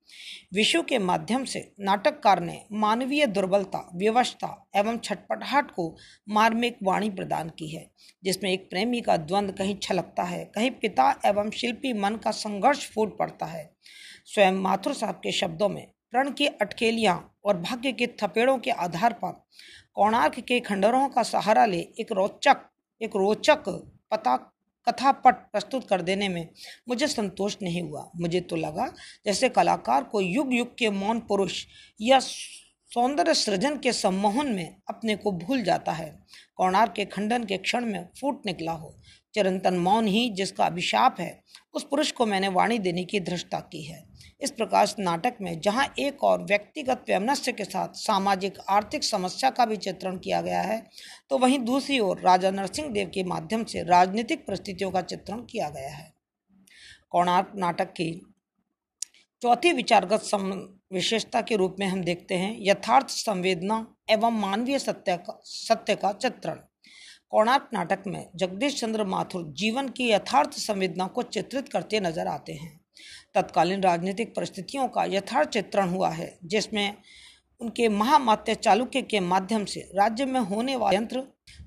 विषु 0.54 0.82
के 0.82 0.98
माध्यम 0.98 1.44
से 1.44 1.60
नाटककार 1.80 2.40
ने 2.40 2.60
मानवीय 2.72 3.26
दुर्बलता, 3.26 3.78
व्यवस्था 3.94 4.68
एवं 4.76 4.98
छटपटाहट 4.98 5.70
को 5.70 5.96
मार्मिक 6.28 6.76
वाणी 6.82 7.10
प्रदान 7.10 7.48
की 7.48 7.68
है, 7.68 7.90
जिसमें 8.24 8.52
एक 8.52 8.70
प्रेमी 8.70 9.00
का 9.00 9.16
द्वंद्व 9.16 9.52
कहीं 9.52 9.76
छलकता 9.82 10.22
है, 10.22 10.44
कहीं 10.44 10.70
पिता 10.70 11.10
एवं 11.26 11.50
शिल्पी 11.50 11.92
मन 11.92 12.16
का 12.16 12.30
संघर्ष 12.30 12.88
फूट 12.90 13.18
पड़ता 13.18 13.46
है। 13.46 13.74
स्वयं 14.24 14.52
माथुर 14.52 14.94
साहब 14.94 15.14
के 15.14 15.32
शब्दों 15.32 15.68
में 15.68 15.86
प्रण 16.10 16.30
की 16.30 16.46
अटकेलियाँ 16.46 17.34
और 17.44 17.56
भाग्य 17.56 17.92
के 17.92 18.06
थपेड़ों 18.06 18.58
के 18.58 18.70
आधार 18.70 19.12
पर 19.12 19.32
कोणार्क 19.94 20.40
के 20.40 20.60
खंडरों 20.60 21.08
का 21.08 21.22
सहारा 21.22 21.66
ले 21.66 21.80
एक 22.00 22.12
रोचक 22.12 22.56
एक 23.00 23.16
रोचक 23.16 23.64
पता 24.10 24.36
कथापट 24.88 25.34
प्रस्तुत 25.34 25.88
कर 25.88 26.02
देने 26.02 26.28
में 26.28 26.48
मुझे 26.88 27.06
संतोष 27.06 27.56
नहीं 27.62 27.82
हुआ। 27.82 28.10
मुझे 28.16 28.40
तो 28.40 28.56
लगा 28.56 28.86
जैसे 29.26 29.48
कलाकार 29.48 30.04
को 30.04 30.20
युग 30.20 30.54
युग 30.54 30.74
के 30.78 30.90
मौन 30.90 31.20
पुरुष 31.20 31.64
या 32.00 32.18
सौंदर्य 32.20 33.34
सृजन 33.34 33.78
के 33.78 33.92
सम्मोहन 33.92 34.54
में 34.54 34.76
अपने 34.88 35.16
को 35.16 35.32
भूल 35.32 35.62
जाता 35.62 35.92
है। 35.92 36.18
कौणार 36.56 36.88
के 36.88 37.04
खंडन 37.04 37.44
के 37.44 37.56
क्षण 37.56 37.84
में 37.84 38.08
फूट 38.20 38.46
निकला 38.46 38.72
हो। 38.72 38.94
चिरंतन 39.34 39.74
मौन 39.74 40.06
ही 40.06 40.30
जिसका 40.30 40.64
अभिशाप 40.64 41.16
है, 41.20 41.42
उस 41.74 41.84
पुरुष 41.84 42.12
को 42.12 42.26
मैंने 42.26 42.48
वाणी 42.48 42.78
देने 42.78 43.04
की 43.04 43.20
धृष्टता 43.20 43.60
की 43.60 43.82
है। 43.82 44.13
इस 44.40 44.50
प्रकार 44.50 44.94
नाटक 44.98 45.36
में, 45.40 45.60
जहाँ 45.60 45.86
एक 45.98 46.24
और 46.24 46.42
व्यक्तिगत 46.44 47.04
वैमनस्य 47.08 47.52
के 47.52 47.64
साथ 47.64 47.94
सामाजिक, 47.96 48.58
आर्थिक 48.60 49.04
समस्या 49.04 49.50
का 49.50 49.66
भी 49.66 49.76
चित्रण 49.78 50.18
किया 50.18 50.40
गया 50.42 50.60
है 50.62 50.82
तो 51.30 51.38
वहीं 51.38 51.58
दूसरी 51.60 51.98
ओर 52.00 52.20
राजा 52.20 52.50
नरसिंह 52.50 52.88
देव 52.90 53.10
के 53.14 53.24
माध्यम 53.24 53.64
से 53.64 53.82
राजनीतिक 53.84 54.46
परिस्थितियों 54.46 54.90
का 54.90 55.00
चित्रण 55.02 55.40
किया 55.44 55.68
गया 55.70 55.90
है। 55.90 56.12
कोणार्क 57.10 57.52
नाटक 57.56 57.92
की 57.92 58.10
चौथी 59.42 59.72
विचारगत 59.72 60.20
सम, 60.22 60.50
विशेषता 60.92 61.40
के 61.40 61.56
रूप 61.56 61.76
में 61.78 61.86
हम 61.86 62.02
देखते 62.04 62.34
हैं, 62.34 62.56
यथार्थ 62.60 63.08
संवेदना 63.08 63.86
एवं 64.10 64.40
मानवीय 64.40 64.78
सत्य 64.78 65.16
का 65.18 65.40
सत्य 65.44 65.94
का 65.96 66.12
चित्रण। 66.14 66.58
कोणार्क 67.30 67.68
नाटक 67.72 68.02
में 68.06 68.26
जगदीश 68.36 68.80
चंद्र 68.80 69.04
माथुर 69.06 69.44
जीवन 69.54 69.88
की 69.88 70.08
यथार्थ 70.10 70.58
संवेदना 70.58 71.06
को 71.06 71.22
चित्रित 71.24 71.68
करते 71.68 72.00
नज़र 72.00 72.26
आते 72.28 72.52
हैं। 72.52 72.80
तत्कालीन 73.34 73.82
राजनीतिक 73.82 74.34
परिस्थितियों 74.34 74.88
का 74.88 75.04
यथार्थ 75.04 75.48
चित्रण 75.48 75.88
हुआ 75.88 76.10
है, 76.10 76.38
जिसमें 76.44 76.94
उनके 77.60 77.88
महामात्य 77.88 78.54
चालुक्य 78.54 79.02
के 79.02 79.20
माध्यम 79.20 79.64
से 79.64 79.80
राज्य 79.94 80.24
में 80.24 80.40
होने 80.40 80.76
वाले 80.76 80.96
यंत्र 80.96 81.20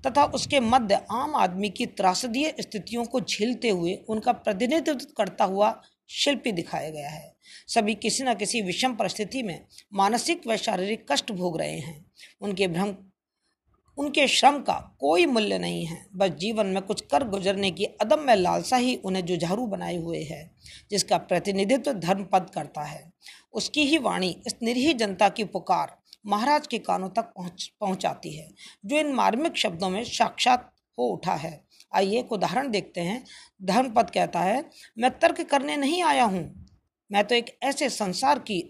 तथा 0.08 0.24
उसके 0.26 0.60
मध्य 0.60 1.00
आम 1.12 1.36
आदमी 1.36 1.70
की 1.70 1.86
त्रासदीय 1.86 2.54
स्थितियों 2.60 3.06
को 3.06 3.20
झेलते 3.20 3.70
हुए 3.70 3.94
उनका 4.10 4.32
प्रतिनिधित्व 4.32 5.08
करता 5.18 5.46
हुआ 5.46 5.82
शिल्पी 6.10 6.52
दिखाया 6.52 6.90
गया 6.90 7.10
है। 7.10 7.36
सभी 7.68 7.96
किसी 7.96 8.24
न 8.24 8.34
किसी 8.34 8.62
विषम 8.62 8.94
परिस्थिति 8.94 9.44
में 9.44 9.60
मानसिक 9.94 10.48
व 10.48 10.56
शारीरिक 10.56 11.06
कष्ट 11.12 11.32
भोग 11.32 11.60
रहे 11.60 11.80
हैं। 11.80 12.06
उनके 12.42 12.68
भ्रम 12.68 12.96
उनके 13.98 14.28
श्रम 14.28 14.60
का 14.60 14.74
कोई 15.00 15.26
मूल्य 15.26 15.58
नहीं 15.60 15.86
है। 15.86 16.06
बस 16.16 16.30
जीवन 16.30 16.66
में 16.66 16.82
कुछ 16.82 17.02
कर 17.02 17.28
गुजरने 17.28 17.72
की 17.72 17.86
अदम 18.02 18.20
में 18.20 18.36
लालसा 18.36 18.78
ही 18.78 18.96
उन्हें 18.96 19.26
जुझारू 19.26 19.66
बनाए 19.68 19.98
हुए 19.98 20.24
है, 20.24 20.52
जिसका 20.92 21.18
प्रतिनिधित्व 21.18 21.94
धर्मपद 21.94 22.50
करता 22.56 22.82
है। 22.82 23.12
उसकी 23.54 23.86
ही 23.86 23.98
वाणी 23.98 24.30
इस 24.48 24.56
निरीह 24.64 24.94
जनता 24.94 25.30
की 25.30 25.44
पुकार 25.44 25.98
महाराज 26.26 26.68
के 26.68 26.78
कानों 26.78 27.10
तक 27.10 27.32
पहुँच, 27.38 27.72
पहुंचाती 27.82 28.36
है, 28.36 28.48
जो 28.86 28.98
इन 28.98 29.14
मार्मिक 29.14 29.58
शब्दों 29.58 29.90
में 29.90 30.04
साक्षात 30.04 30.72
हो 30.98 31.06
उठा 31.06 31.34
है। 31.34 31.68
आइए 31.96 32.20
एक 32.20 32.32
उदाहरण 32.32 32.70
देखते 32.72 33.02
हैं। 33.02 33.24
धर्मपद 33.64 34.10
कहता 34.10 34.40
है, 34.40 34.64
मैं 34.98 35.12
तर्क 35.20 35.42
करने 35.42 35.78
नहीं 35.78 36.04
आया 36.04 36.24
हूँ। 36.24 36.66
मैं 37.12 37.24
तो 37.24 37.36
एक 37.36 37.58
ऐसे 37.64 37.90
संसार 37.90 38.40
की 38.40 38.62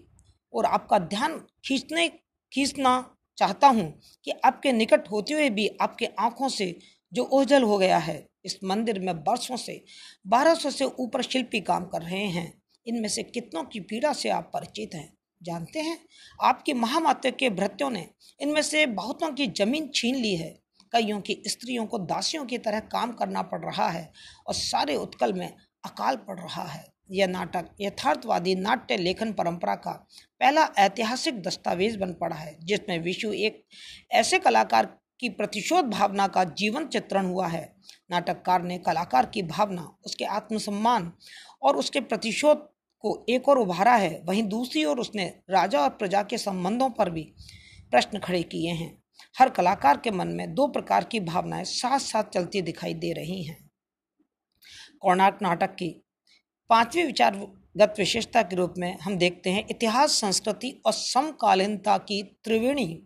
और 0.52 0.64
आपका 0.64 0.98
ध्यान 0.98 1.38
खींचने, 1.64 2.08
खींचना 2.52 3.17
चाहता 3.38 3.68
हूँ 3.68 3.92
कि 4.26 4.30
आपके 4.44 4.72
निकट 4.72 5.10
होते 5.10 5.34
हुए 5.34 5.48
भी 5.50 5.68
आपके 5.80 6.06
आँखों 6.20 6.48
से 6.48 6.78
जो 7.12 7.22
ओझल 7.32 7.62
हो 7.62 7.78
गया 7.78 7.98
है, 7.98 8.26
इस 8.44 8.58
मंदिर 8.64 8.98
में 9.00 9.14
बरसों 9.24 9.56
से 9.56 9.82
बारह 10.26 10.54
सौ 10.54 10.70
से 10.70 10.84
ऊपर 10.84 11.22
शिल्पी 11.22 11.60
काम 11.60 11.84
कर 11.84 12.02
रहे 12.02 12.24
हैं। 12.26 12.52
इनमें 12.86 13.08
से 13.08 13.22
कितनों 13.22 13.62
की 13.64 13.80
पीड़ा 13.80 14.12
से 14.12 14.28
आप 14.28 14.50
परिचित 14.54 14.94
हैं, 14.94 15.12
जानते 15.40 15.80
हैं? 15.80 15.98
आपकी 16.42 16.72
महामात्र 16.74 17.30
के 17.30 17.50
भृत्यों 17.50 17.90
ने 17.90 18.06
इनमें 18.40 18.62
से 18.62 18.84
बहुतों 18.86 19.32
की 19.32 19.46
ज़मीन 19.46 19.90
छीन 19.94 20.14
ली 20.14 20.34
है। 20.36 20.50
कईयों 20.92 21.20
की 21.20 21.42
स्त्रियों 21.46 21.86
को 21.86 21.98
दासियों 21.98 22.44
की 22.46 22.58
तरह 22.58 22.80
काम 22.92 23.12
करना 23.12 23.42
पड़ 23.42 23.60
रहा 23.60 23.88
है 23.88 24.10
और 24.46 24.54
सारे 24.54 24.96
उत्कल 24.96 25.32
में 25.32 25.48
अकाल 25.84 26.16
पड़ 26.18 26.38
रहा 26.40 26.64
है। 26.64 26.84
यह 27.10 27.26
नाटक, 27.26 27.68
यथार्थवादी 27.80 28.54
नाट्य 28.54 28.96
लेखन 28.96 29.32
परंपरा 29.32 29.74
का 29.74 29.92
पहला 30.40 30.64
ऐतिहासिक 30.78 31.42
दस्तावेज़ 31.42 31.98
बन 31.98 32.12
पड़ा 32.12 32.36
है, 32.36 32.58
जिसमें 32.62 32.98
विशु 32.98 33.32
एक 33.32 33.64
ऐसे 34.10 34.38
कलाकार 34.38 34.98
की 35.20 35.28
प्रतिशोध 35.28 35.84
भावना 35.84 36.28
का 36.28 36.44
जीवन 36.44 36.86
चित्रण 36.86 37.26
हुआ 37.26 37.46
है। 37.46 37.76
नाटककार 38.10 38.62
ने 38.62 38.78
कलाकार 38.78 39.26
की 39.26 39.42
भावना, 39.42 39.96
उसके 40.06 40.24
आत्मसम्मान 40.24 41.12
और 41.62 41.76
उसके 41.76 42.00
प्रतिशोध 42.00 42.68
को 43.00 43.26
एक 43.28 43.48
और 43.48 43.58
उभारा 43.58 43.94
है, 43.94 44.22
वहीं 44.24 44.42
दूसरी 44.42 44.84
ओर 44.84 44.98
उसने 44.98 45.34
राजा 45.50 45.80
और 45.80 45.90
प्रजा 45.90 46.22
के 46.22 46.38
संबंधों 46.38 46.90
पर 46.90 47.10
भी 47.10 47.32
प्रश्न 47.90 48.18
खड़े 48.18 48.42
किए 48.42 48.70
हैं। 48.70 49.02
हर 49.38 49.48
कलाकार 49.48 49.96
के 49.96 50.10
मन 50.10 50.28
में 50.28 50.54
दो 50.54 50.66
प्रकार 50.66 51.04
की 51.04 51.20
भावनाएँ 51.20 51.64
साथ 51.64 51.98
साथ 51.98 52.24
चलती 52.24 52.62
दिखाई 52.62 52.94
दे 52.94 53.12
रही 53.12 53.42
हैं। 53.42 53.70
कोणार्क 55.00 55.38
नाटक 55.42 55.70
की 55.74 56.04
पांचवी 56.70 57.02
विचारगत 57.02 57.94
विशेषता 57.98 58.42
के 58.42 58.56
रूप 58.56 58.74
में 58.78 58.98
हम 58.98 59.16
देखते 59.16 59.50
हैं 59.50 59.64
इतिहास, 59.70 60.10
संस्कृति 60.10 60.70
और 60.86 60.92
समकालीनता 60.92 61.96
की 61.98 62.22
त्रिवेणी। 62.44 63.02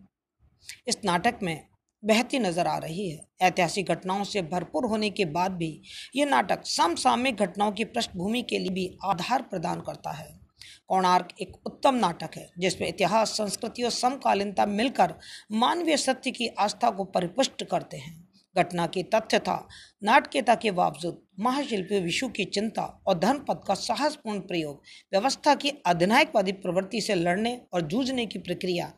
इस 0.87 0.97
नाटक 1.05 1.39
में 1.43 1.67
बहती 2.03 2.39
नज़र 2.39 2.67
आ 2.67 2.77
रही 2.77 3.09
है। 3.09 3.19
ऐतिहासिक 3.41 3.89
घटनाओं 3.89 4.23
से 4.23 4.41
भरपूर 4.41 4.85
होने 4.85 5.09
के 5.09 5.25
बाद 5.25 5.51
भी 5.51 5.81
ये 6.15 6.25
नाटक 6.25 6.65
समसामयिक 6.65 7.35
घटनाओं 7.35 7.71
की 7.71 7.83
पृष्ठभूमि 7.85 8.41
के 8.41 8.59
लिए 8.59 8.69
भी 8.69 8.89
आधार 9.03 9.41
प्रदान 9.41 9.81
करता 9.81 10.11
है। 10.11 10.27
कोणार्क 10.89 11.29
एक 11.41 11.55
उत्तम 11.65 11.95
नाटक 11.95 12.35
है, 12.37 12.49
जिसमें 12.59 12.87
इतिहास, 12.87 13.37
संस्कृति 13.37 13.83
और 13.83 13.91
समकालीनता 13.91 14.65
मिलकर 14.65 15.13
मानवीय 15.51 15.97
सत्य 15.97 16.31
की 16.31 16.47
आस्था 16.59 16.89
को 16.89 17.03
परिपुष्ट 17.05 17.63
करते 17.63 17.97
हैं। 17.97 18.22
घटना 18.57 18.85
की 18.87 19.03
तथ्य 19.03 19.39
था। 19.39 19.67
नाटकीयता 20.03 20.55
के 20.55 20.71
बावजूद 20.71 21.21
महाशिल्पी 21.39 21.99
विशु 21.99 22.27
की 22.27 22.45
चिंता 22.45 22.83
और 23.07 23.19
धर्मपद 23.19 23.61
का 23.67 23.73
साहसपूर्ण 23.73 24.39
प्रयोग, 24.39 24.81
व्यवस्था 25.13 25.55
की 25.55 25.69
अधिनायकवादी 25.85 26.51
प्रवृत्ति 26.51 27.01
से 27.01 27.15
लड़ने 27.15 27.61
और 27.73 27.81
जूझने 27.81 28.25
की 28.25 28.39
प्रक्रिया 28.39 28.91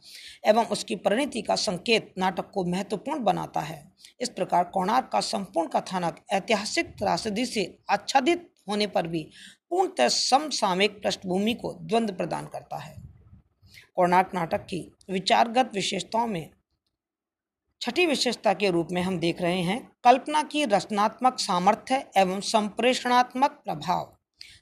एवं 0.47 0.65
उसकी 0.65 0.95
परिणति 0.95 1.41
का 1.41 1.55
संकेत 1.55 2.13
नाटक 2.17 2.51
को 2.53 2.63
महत्वपूर्ण 2.63 3.24
बनाता 3.24 3.59
है। 3.59 3.91
इस 4.21 4.29
प्रकार 4.29 4.63
कोणार्क 4.63 5.09
का 5.13 5.19
संपूर्ण 5.19 5.67
कथानक 5.67 6.19
ऐतिहासिक 6.31 6.89
त्रासदी 6.97 7.45
से 7.45 7.77
आच्छादित 7.89 8.50
होने 8.69 8.88
पर 8.88 9.07
भी 9.07 9.27
पूर्णतः 9.69 10.07
समसामयिक 10.07 11.01
पृष्ठभूमि 11.03 11.53
को 11.53 11.74
द्वंद्व 11.81 12.13
प्रदान 12.13 12.45
करता 12.45 12.77
है। 12.77 12.95
कोणार्क 13.95 14.31
नाटक 14.33 14.57
की 14.57 14.79
विचारगत 15.09 15.71
विशेषताओं 15.74 16.27
में 16.27 16.50
छठी 17.82 18.05
विशेषता 18.05 18.53
के 18.53 18.70
रूप 18.70 18.88
में 18.91 19.01
हम 19.01 19.20
देख 19.20 19.41
रहे 19.41 19.62
हैं, 19.62 19.91
कल्पना 20.03 20.44
की 20.44 20.65
रचनात्मक 20.65 21.39
सामर्थ्य 21.39 22.05
एवं 22.17 22.39
संप्रेषणात्मक 22.39 23.51
प्रभाव। 23.51 24.17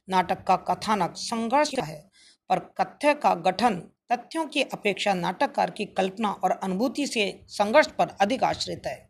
नाटक 0.10 0.44
का 0.44 0.56
कथानक 0.56 1.14
संघर्ष 1.18 1.72
है, 1.80 2.10
पर 2.50 2.60
कथ्य 2.60 3.14
का 3.14 3.36
गठन, 3.36 3.76
तथ्यों 4.12 4.46
की 4.46 4.62
अपेक्षा 4.62 5.14
नाटककार 5.14 5.72
की 5.72 5.86
कल्पना 5.86 6.32
और 6.32 6.52
अनुभूति 6.52 7.08
से 7.08 7.46
संघर्ष 7.48 7.88
पर 7.88 8.08
अधिक 8.22 8.44
आश्रित 8.44 8.82
है। 8.88 9.10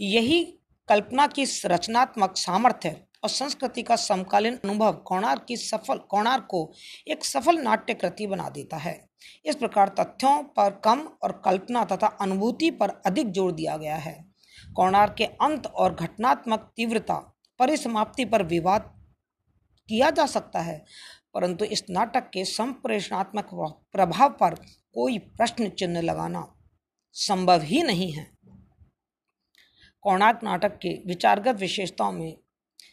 यही 0.00 0.44
कल्पना 0.88 1.26
की 1.26 1.44
रचनात्मक 1.66 2.36
सामर्थ्य 2.36 2.96
और 3.22 3.28
संस्कृति 3.28 3.82
का 3.82 3.96
समकालीन 3.96 4.56
अनुभव 4.56 4.92
कोणार्क 4.92 5.44
की 5.48 5.56
सफल, 5.56 5.98
कोणार्क 5.98 6.46
को 6.50 6.72
एक 7.08 7.24
सफल 7.24 7.58
नाट्य 7.58 7.94
कृति 7.94 8.26
बना 8.26 8.48
देता 8.48 8.76
है। 8.76 9.09
इस 9.44 9.56
प्रकार 9.56 9.88
तथ्यों 9.90 10.42
पर 10.50 10.80
कम 10.84 11.00
और 11.22 11.32
कल्पना 11.44 11.84
तथा 11.86 12.06
अनुभूति 12.20 12.70
पर 12.72 12.90
अधिक 13.06 13.30
ज़ोर 13.30 13.52
दिया 13.52 13.76
गया 13.76 13.96
है। 13.96 14.14
कोणार्क 14.76 15.14
के 15.18 15.24
अंत 15.24 15.66
और 15.66 15.94
घटनात्मक 15.94 16.72
तीव्रता 16.76 17.14
परिसमाप्ति 17.60 18.24
पर 18.24 18.42
विवाद 18.46 18.90
किया 19.88 20.10
जा 20.10 20.26
सकता 20.28 20.60
है, 20.60 20.84
परंतु 21.34 21.64
इस 21.66 21.84
नाटक 21.90 22.30
के 22.30 22.44
संप्रेषणात्मक 22.46 23.48
प्रभाव 23.92 24.30
पर 24.32 24.54
कोई 24.94 25.18
प्रश्न 25.18 25.68
चिन्ह 25.70 26.00
लगाना 26.00 26.46
संभव 27.16 27.62
ही 27.62 27.82
नहीं 27.82 28.10
है। 28.12 28.26
कोणार्क 30.04 30.40
नाटक 30.44 30.78
के 30.78 30.94
विचारगत 31.06 31.56
विशेषताओं 31.56 32.12
में 32.12 32.36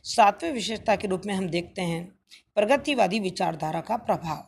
सातवें 0.06 0.52
विशेषता 0.52 0.96
के 0.96 1.08
रूप 1.08 1.22
में 1.26 1.34
हम 1.34 1.48
देखते 1.50 1.82
हैं, 1.82 2.06
प्रगतिवादी 2.58 3.20
विचारधारा 3.20 3.82
का 3.82 3.98
प्रभाव। 3.98 4.46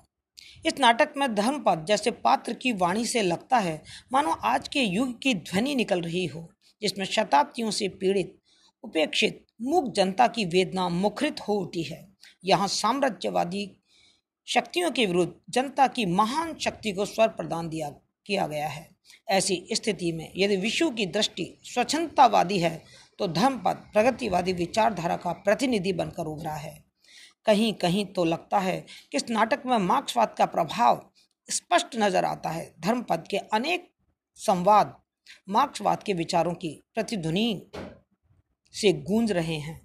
इस 0.65 0.79
नाटक 0.79 1.13
में 1.17 1.33
धर्मपद 1.35 1.85
जैसे 1.87 2.11
पात्र 2.11 2.53
की 2.53 2.71
वाणी 2.73 3.05
से 3.05 3.21
लगता 3.21 3.57
है, 3.57 3.81
मानो 4.13 4.31
आज 4.31 4.67
के 4.67 4.81
युग 4.81 5.17
की 5.21 5.33
ध्वनि 5.33 5.75
निकल 5.75 6.01
रही 6.01 6.25
हो, 6.25 6.47
जिसमें 6.81 7.05
शताब्दियों 7.05 7.71
से 7.71 7.87
पीड़ित, 7.89 8.35
उपेक्षित, 8.83 9.45
मूक 9.61 9.93
जनता 9.93 10.27
की 10.27 10.45
वेदना 10.45 10.87
मुखरित 10.89 11.39
हो 11.39 11.53
उठी 11.55 11.83
है। 11.83 12.07
यहाँ 12.43 12.67
साम्राज्यवादी 12.67 13.69
शक्तियों 14.47 14.91
के 14.91 15.05
विरुद्ध 15.05 15.31
जनता 15.49 15.87
की 15.87 16.05
महान 16.05 16.55
शक्ति 16.61 16.91
को 16.91 17.05
स्वर 17.05 17.27
प्रदान 17.27 17.69
दिया, 17.69 17.89
किया 18.25 18.47
गया 18.47 18.67
है। 18.67 18.89
ऐसी 19.29 19.67
स्थिति 19.71 20.11
में 20.11 20.31
यदि 20.37 20.55
विश्व 20.55 20.89
की 20.89 21.05
दृष्टि 21.05 21.45
स्वच्छंदतावादी 21.63 22.59
है 22.59 22.81
तो 23.19 23.27
धर्मपद 23.27 23.83
प्रगतिवादी 23.93 24.53
विचारधारा 24.53 25.15
का 25.15 25.31
प्रतिनिधि 25.35 25.93
बनकर 25.93 26.25
उभरा 26.25 26.53
है। 26.53 26.73
कहीं 27.49 27.73
कहीं 27.73 28.05
तो 28.05 28.23
लगता 28.25 28.59
है 28.59 28.79
कि 29.11 29.17
इस 29.17 29.29
नाटक 29.29 29.61
में 29.65 29.77
मार्क्सवाद 29.77 30.33
का 30.37 30.45
प्रभाव 30.45 31.01
स्पष्ट 31.49 31.95
नज़र 31.95 32.25
आता 32.25 32.49
है। 32.49 32.65
धर्मपद 32.79 33.23
के 33.31 33.37
अनेक 33.37 33.87
संवाद 34.39 34.95
मार्क्सवाद 35.49 36.03
के 36.03 36.13
विचारों 36.13 36.53
की 36.53 36.69
प्रतिध्वनि 36.93 37.71
से 38.73 38.91
गूंज 38.93 39.31
रहे 39.31 39.55
हैं। 39.55 39.79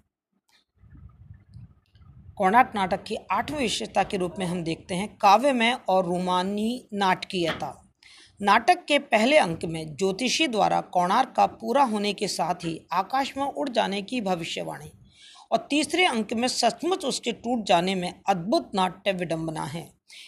कोणार्क 2.37 2.71
नाटक 2.75 3.03
की 3.03 3.15
आठवीं 3.31 3.59
विशेषता 3.59 4.03
के 4.03 4.17
रूप 4.17 4.35
में 4.39 4.45
हम 4.45 4.61
देखते 4.63 4.95
हैं 4.95 5.07
काव्यमय 5.17 5.73
और 5.89 6.05
रोमानी 6.05 6.87
नाटकीयता। 6.93 7.73
नाटक 8.39 8.83
के 8.85 8.99
पहले 8.99 9.37
अंक 9.37 9.65
में 9.65 9.95
ज्योतिषी 9.95 10.47
द्वारा 10.47 10.81
कोणार्क 10.81 11.33
का 11.37 11.45
पूरा 11.55 11.83
होने 11.83 12.13
के 12.13 12.27
साथ 12.27 12.65
ही 12.65 12.79
आकाश 12.93 13.33
में 13.37 13.43
उड़ 13.43 13.69
जाने 13.69 14.01
की 14.01 14.21
भविष्यवाणी। 14.21 14.91
और 15.55 15.67
तीसरे 15.69 16.05
अंक 16.05 16.33
में 16.33 16.47
सचमुच 16.47 17.05
उसके 17.05 17.31
टूट 17.31 17.65
जाने 17.65 17.95
में 17.95 18.13
अद्भुत 18.29 18.71
नाट्य 18.75 19.11
विडंबना 19.11 19.63
है। 19.63 19.87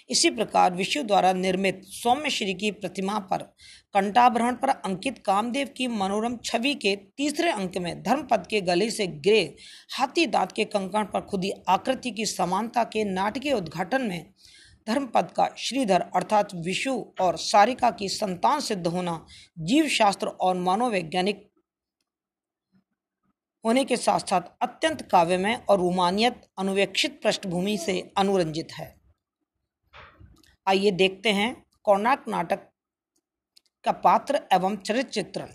इसी 0.10 0.29
प्रकार 0.29 0.74
विष्णु 0.74 1.03
द्वारा 1.03 1.31
निर्मित 1.34 1.81
सौम्य 1.84 2.29
श्री 2.29 2.53
की 2.53 2.72
प्रतिमा 2.72 3.17
पर 3.19 3.41
कंटाभरण 3.96 4.55
पर 4.55 4.69
अंकित 4.69 5.17
कामदेव 5.17 5.67
की 5.77 5.88
मनोरम 5.88 6.38
छवि 6.46 6.74
के 6.75 6.96
तीसरे 7.17 7.51
अंक 7.51 7.77
में 7.77 8.01
धर्मपद 8.03 8.46
के 8.50 8.62
गले 8.62 8.89
से 8.91 9.07
गिरे 9.07 9.41
हाथी 9.98 10.25
दांत 10.27 10.51
के 10.51 10.65
कंकण 10.65 11.03
पर 11.03 11.22
खुदी 11.22 11.51
आकृति 11.69 12.12
की 12.12 12.25
समानता 12.25 12.84
के 12.84 13.03
नाटकीय 13.03 13.53
उद्घाटन 13.53 14.07
में 14.07 14.25
धर्मपद 14.88 15.31
का 15.31 15.50
श्रीधर 15.57 16.01
अर्थात 16.15 16.55
विशु 16.55 16.93
और 17.22 17.38
सारिका 17.38 17.91
की 17.91 18.10
संतान 18.10 18.60
सिद्ध 18.60 18.88
होना 18.88 19.19
जीवशास्त्र 19.60 20.27
और 20.27 20.55
मनोवैज्ञानिक 20.60 21.48
होने 23.68 23.84
के 23.86 23.96
साथ 23.98 24.20
साथ 24.20 24.42
अत्यंत 24.62 25.02
काव्यमय 25.02 25.60
और 25.70 25.80
रोमानियत 25.80 26.42
अनुवेक्षित 26.60 27.20
पृष्ठभूमि 27.24 27.78
से 27.78 28.00
अनुरंजित 28.18 28.68
है। 28.74 28.96
आइए 30.68 30.92
देखते 30.92 31.32
हैं 31.32 31.66
कोणार्क 31.84 32.26
नाटक 32.28 32.60
का 33.86 33.92
पात्र 33.92 34.40
एवं 34.54 34.76
चरित्र 34.76 35.12
चित्रण 35.12 35.50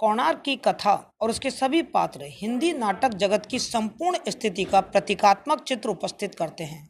कोणार्क 0.00 0.42
की 0.44 0.56
कथा 0.56 0.94
और 1.20 1.30
उसके 1.30 1.50
सभी 1.50 1.82
पात्र 1.82 2.28
हिंदी 2.30 2.72
नाटक 2.72 3.14
जगत 3.14 3.46
की 3.46 3.58
संपूर्ण 3.58 4.18
स्थिति 4.28 4.64
का 4.64 4.80
प्रतीकात्मक 4.80 5.64
चित्र 5.64 5.88
उपस्थित 5.88 6.34
करते 6.34 6.64
हैं। 6.64 6.88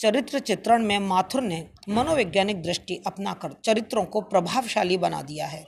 चरित्र 0.00 0.38
चित्रण 0.38 0.82
में 0.82 0.98
माथुर 0.98 1.42
ने 1.42 1.66
मनोवैज्ञानिक 1.88 2.62
दृष्टि 2.62 3.02
अपनाकर 3.06 3.52
चरित्रों 3.64 4.04
को 4.04 4.20
प्रभावशाली 4.20 4.96
बना 4.98 5.22
दिया 5.22 5.46
है। 5.46 5.66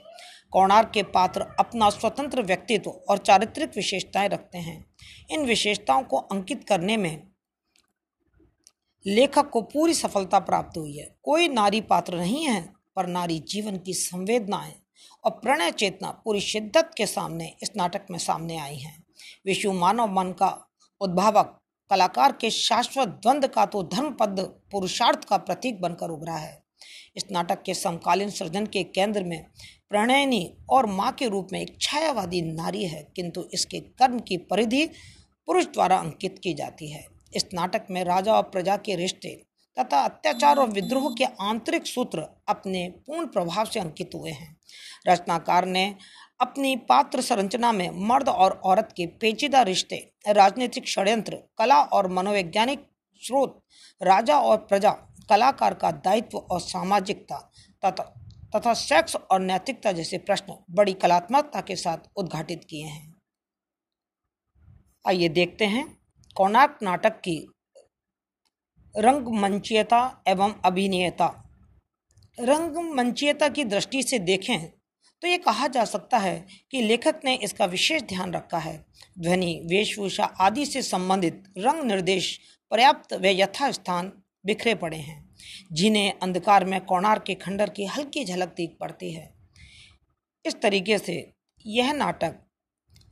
कोणार्क 0.53 0.91
के 0.93 1.03
पात्र 1.03 1.45
अपना 1.59 1.89
स्वतंत्र 1.89 2.41
व्यक्तित्व 2.41 2.89
और 3.09 3.17
चारित्रिक 3.17 3.75
विशेषताएँ 3.75 4.29
रखते 4.29 4.57
हैं। 4.57 4.85
इन 5.29 5.45
विशेषताओं 5.45 6.03
को 6.03 6.17
अंकित 6.17 6.63
करने 6.63 6.97
में 6.97 7.27
लेखक 9.05 9.49
को 9.49 9.61
पूरी 9.61 9.93
सफलता 9.93 10.39
प्राप्त 10.39 10.77
हुई 10.77 10.97
है। 10.97 11.07
कोई 11.23 11.47
नारी 11.47 11.81
पात्र 11.81 12.17
नहीं 12.17 12.45
है, 12.45 12.61
पर 12.95 13.07
नारी 13.07 13.39
जीवन 13.39 13.77
की 13.77 13.93
संवेदनाएँ 13.93 14.73
और 15.23 15.31
प्रणय 15.31 15.71
चेतना 15.71 16.11
पूरी 16.25 16.39
शिद्दत 16.39 16.91
के 16.97 17.05
सामने 17.05 17.55
इस 17.63 17.71
नाटक 17.77 18.05
में 18.11 18.17
सामने 18.19 18.57
आई 18.57 18.77
हैं। 18.77 19.03
विश्व 19.45 19.73
मानव 19.73 20.07
मन 20.07 20.31
का 20.31 20.49
उद्भावक 21.01 21.57
कलाकार 21.91 22.31
के 22.31 22.49
शाश्वत 22.49 23.07
द्वंद्व 23.07 23.47
का 23.47 23.65
तो 23.65 23.83
धर्म 23.83 24.11
पद 24.13 24.39
पुरुषार्थ 24.71 25.23
का 25.23 25.37
प्रतीक 25.37 25.81
बनकर 25.81 26.09
उभरा 26.09 26.35
है। 26.35 26.63
इस 27.15 27.25
नाटक 27.31 27.61
के 27.61 27.73
समकालीन 27.73 28.29
सृजन 28.29 28.65
के 28.65 28.83
केंद्र 28.83 29.23
में 29.23 29.45
प्रणयनी 29.91 30.53
और 30.69 30.85
माँ 30.87 31.11
के 31.11 31.27
रूप 31.27 31.47
में 31.51 31.59
एक 31.61 31.75
छायावादी 31.81 32.41
नारी 32.41 32.83
है, 32.85 33.01
किंतु 33.15 33.43
इसके 33.53 33.79
कर्म 33.79 34.19
की 34.19 34.37
परिधि 34.49 34.85
पुरुष 35.47 35.65
द्वारा 35.65 35.97
अंकित 35.97 36.39
की 36.43 36.53
जाती 36.53 36.91
है। 36.91 37.03
इस 37.33 37.45
नाटक 37.53 37.87
में 37.89 38.03
राजा 38.03 38.33
और 38.33 38.43
प्रजा 38.43 38.77
के 38.77 38.95
रिश्ते 38.95 39.29
तथा 39.77 40.01
अत्याचार 40.01 40.57
और 40.57 40.69
विद्रोह 40.69 41.09
के 41.09 41.25
आंतरिक 41.41 41.87
सूत्र 41.87 42.25
अपने 42.47 42.87
पूर्ण 43.07 43.25
प्रभाव 43.27 43.65
से 43.65 43.79
अंकित 43.79 44.15
हुए 44.15 44.31
हैं। 44.31 44.55
रचनाकार 45.07 45.65
ने 45.65 45.83
अपनी 46.39 46.75
पात्र 46.89 47.21
संरचना 47.21 47.71
में 47.71 47.89
मर्द 48.07 48.29
और 48.29 48.59
औरत 48.65 48.93
के 48.97 49.05
पेचीदा 49.21 49.61
रिश्ते, 49.63 49.95
राजनीतिक 50.29 50.87
षड्यंत्र, 50.87 51.43
कला 51.57 51.81
और 51.83 52.11
मनोवैज्ञानिक 52.11 52.87
स्रोत, 53.23 53.61
राजा 54.01 54.39
और 54.39 54.57
प्रजा, 54.59 54.91
कलाकार 55.29 55.73
का 55.73 55.91
दायित्व 55.91 56.37
और 56.37 56.59
सामाजिकता 56.61 57.37
तथा 57.83 58.13
तथा 58.53 58.73
सेक्स 58.73 59.15
और 59.15 59.39
नैतिकता 59.39 59.91
जैसे 59.91 60.17
प्रश्न 60.17 60.55
बड़ी 60.71 60.93
कलात्मकता 60.93 61.61
के 61.61 61.75
साथ 61.75 62.09
उद्घाटित 62.17 62.63
किए 62.69 62.85
हैं। 62.85 63.13
आइए 65.05 65.29
देखते 65.29 65.65
हैं 65.65 65.85
कोणार्क 66.35 66.77
नाटक 66.83 67.19
की 67.19 67.37
रंगमंचीयता 68.95 70.23
एवं 70.27 70.53
अभिनयता। 70.65 71.27
रंगमंचीयता 72.37 73.49
की 73.49 73.63
दृष्टि 73.65 74.03
से 74.03 74.19
देखें 74.19 74.69
तो 75.21 75.27
ये 75.27 75.37
कहा 75.37 75.67
जा 75.67 75.83
सकता 75.85 76.17
है 76.17 76.45
कि 76.71 76.81
लेखक 76.81 77.19
ने 77.25 77.35
इसका 77.35 77.65
विशेष 77.65 78.01
ध्यान 78.01 78.33
रखा 78.33 78.57
है। 78.57 78.85
ध्वनि, 79.19 79.61
वेशभूषा 79.65 80.23
आदि 80.23 80.65
से 80.65 80.81
संबंधित 80.81 81.43
रंग 81.57 81.83
निर्देश 81.83 82.39
पर्याप्त 82.71 83.13
व 83.13 83.25
यथास्थान 83.25 84.11
बिखरे 84.45 84.75
पड़े 84.75 84.97
हैं। 84.97 85.30
जिन्हें 85.71 86.13
अंधकार 86.23 86.65
में 86.65 86.85
कोणार्क 86.85 87.23
के 87.23 87.35
खंडर 87.35 87.69
की 87.69 87.85
हल्की 87.85 88.25
झलक 88.25 88.47
दिख 88.47 88.77
पड़ती 88.79 89.13
है। 89.13 89.33
इस 90.45 90.61
तरीके 90.61 90.97
से 90.97 91.33
यह 91.65 91.93
नाटक 91.93 92.39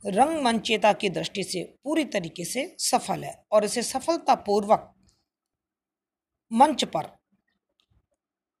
रंगमंचेता 0.06 0.92
की 0.92 1.08
दृष्टि 1.08 1.42
से 1.42 1.74
पूरी 1.84 2.04
तरीके 2.04 2.44
से 2.44 2.76
सफल 2.78 3.24
है 3.24 3.44
और 3.52 3.64
इसे 3.64 3.82
सफलतापूर्वक 3.82 4.94
मंच 6.52 6.84
पर 6.84 7.18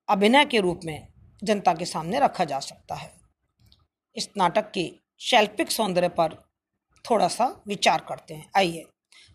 अभिनय 0.08 0.44
के 0.44 0.60
रूप 0.60 0.80
में 0.84 1.08
जनता 1.44 1.74
के 1.74 1.84
सामने 1.84 2.20
रखा 2.20 2.44
जा 2.44 2.58
सकता 2.60 2.94
है। 2.94 3.20
इस 4.16 4.28
नाटक 4.36 4.70
के 4.70 4.92
शैल्पिक 5.18 5.70
सौंदर्य 5.70 6.08
पर 6.08 6.34
थोड़ा 7.10 7.28
सा 7.28 7.62
विचार 7.66 8.00
करते 8.08 8.34
हैं। 8.34 8.50
आइए। 8.56 8.84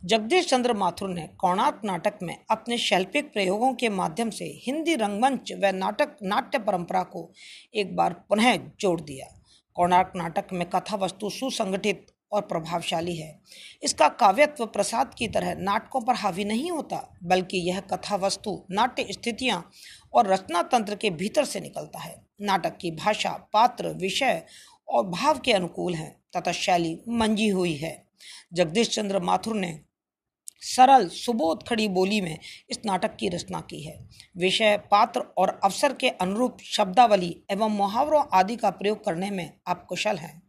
जगदीश 0.05 0.47
चंद्र 0.47 0.73
माथुर 0.73 1.09
ने 1.09 1.27
कोणार्क 1.39 1.81
नाटक 1.85 2.19
में 2.23 2.37
अपने 2.49 2.77
शैल्पिक 2.77 3.33
प्रयोगों 3.33 3.73
के 3.73 3.89
माध्यम 3.89 4.29
से 4.29 4.45
हिंदी 4.45 4.95
रंगमंच 4.95 5.53
व 5.53 5.65
नाटक, 5.65 6.17
नाट्य 6.23 6.59
परंपरा 6.59 7.03
को 7.03 7.31
एक 7.75 7.95
बार 7.95 8.13
पुनः 8.13 8.55
जोड़ 8.79 9.01
दिया। 9.01 9.41
कोणार्क 9.75 10.11
नाटक 10.15 10.47
में 10.53 10.69
कथा 10.69 10.95
वस्तु 10.95 11.29
सुसंगठित 11.29 12.05
और 12.31 12.41
प्रभावशाली 12.41 13.15
है। 13.15 13.39
इसका 13.83 14.07
काव्यत्व 14.07 14.65
प्रसाद 14.65 15.13
की 15.13 15.27
तरह 15.27 15.55
नाटकों 15.55 16.01
पर 16.01 16.15
हावी 16.15 16.45
नहीं 16.45 16.71
होता, 16.71 17.17
बल्कि 17.23 17.57
यह 17.57 17.79
कथा 17.79 18.15
वस्तु 18.15 18.65
नाट्य 18.71 19.07
स्थितियाँ 19.11 19.69
और 20.13 20.27
रचना 20.27 20.61
तंत्र 20.61 20.95
के 20.95 21.09
भीतर 21.09 21.45
से 21.45 21.59
निकलता 21.59 21.99
है। 21.99 22.25
नाटक 22.41 22.77
की 22.77 22.91
भाषा, 22.91 23.49
पात्र, 23.53 23.87
विषय 23.87 24.45
और 24.89 25.07
भाव 25.07 25.39
के 25.39 25.53
अनुकूल 25.53 25.93
है, 25.93 26.21
तथा 26.37 26.51
शैली 26.51 26.99
मंजी 27.09 27.47
हुई 27.47 27.73
है। 27.73 28.05
जगदीश 28.53 28.89
चंद्र 28.89 29.19
माथुर 29.19 29.55
ने 29.55 29.79
सरल 30.65 31.07
सुबोध 31.07 31.67
खड़ी 31.67 31.87
बोली 31.87 32.21
में 32.21 32.39
इस 32.69 32.79
नाटक 32.85 33.15
की 33.15 33.29
रचना 33.29 33.59
की 33.61 33.83
है। 33.83 34.07
विषय, 34.37 34.77
पात्र 34.77 35.19
और 35.37 35.59
अवसर 35.63 35.93
के 35.93 36.09
अनुरूप 36.09 36.57
शब्दावली 36.63 37.43
एवं 37.51 37.71
मुहावरों 37.71 38.23
आदि 38.33 38.55
का 38.55 38.69
प्रयोग 38.69 39.05
करने 39.05 39.29
में 39.29 39.53
आप 39.67 39.85
कुशल 39.85 40.17
हैं। 40.17 40.41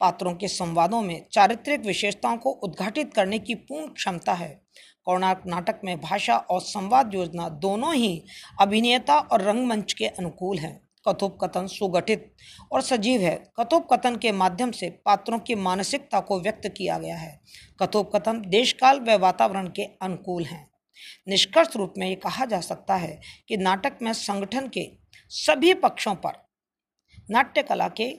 पात्रों 0.00 0.34
के 0.34 0.48
संवादों 0.48 1.02
में 1.02 1.26
चारित्रिक 1.32 1.80
विशेषताओं 1.80 2.36
को 2.36 2.50
उद्घाटित 2.50 3.14
करने 3.14 3.38
की 3.38 3.54
पूर्ण 3.54 3.86
क्षमता 3.86 4.32
है। 4.32 4.62
कोणार्क 5.04 5.42
नाटक 5.46 5.80
में 5.84 6.00
भाषा 6.00 6.36
और 6.36 6.60
संवाद 6.60 7.14
योजना 7.14 7.48
दोनों 7.48 7.94
ही 7.94 8.24
अभिनेता 8.60 9.18
और 9.18 9.42
रंगमंच 9.42 9.92
के 9.92 10.06
अनुकूल 10.06 10.58
हैं। 10.58 10.87
कथोपकथन 11.08 11.66
सुगठित 11.66 12.32
और 12.72 12.82
सजीव 12.82 13.20
है। 13.20 13.34
कथोपकथन 13.60 14.16
के 14.16 14.32
माध्यम 14.32 14.70
से 14.70 14.90
पात्रों 15.04 15.38
की 15.38 15.54
मानसिकता 15.54 16.20
को 16.20 16.40
व्यक्त 16.40 16.68
किया 16.68 16.98
गया 16.98 17.16
है। 17.16 17.40
कथोपकथन 17.82 18.42
देशकाल 18.48 19.00
व 19.00 19.18
वातावरण 19.18 19.68
के 19.68 19.84
अनुकूल 20.02 20.44
हैं। 20.44 20.66
निष्कर्ष 21.28 21.76
रूप 21.76 21.94
में 21.98 22.08
ये 22.08 22.14
कहा 22.14 22.44
जा 22.44 22.60
सकता 22.60 22.96
है 22.96 23.20
कि 23.48 23.56
नाटक 23.56 23.98
में 24.02 24.12
संगठन 24.12 24.68
के 24.68 24.90
सभी 25.30 25.74
पक्षों 25.74 26.14
पर 26.14 26.32
नाट्य 27.30 27.62
कला 27.62 27.88
के 27.88 28.10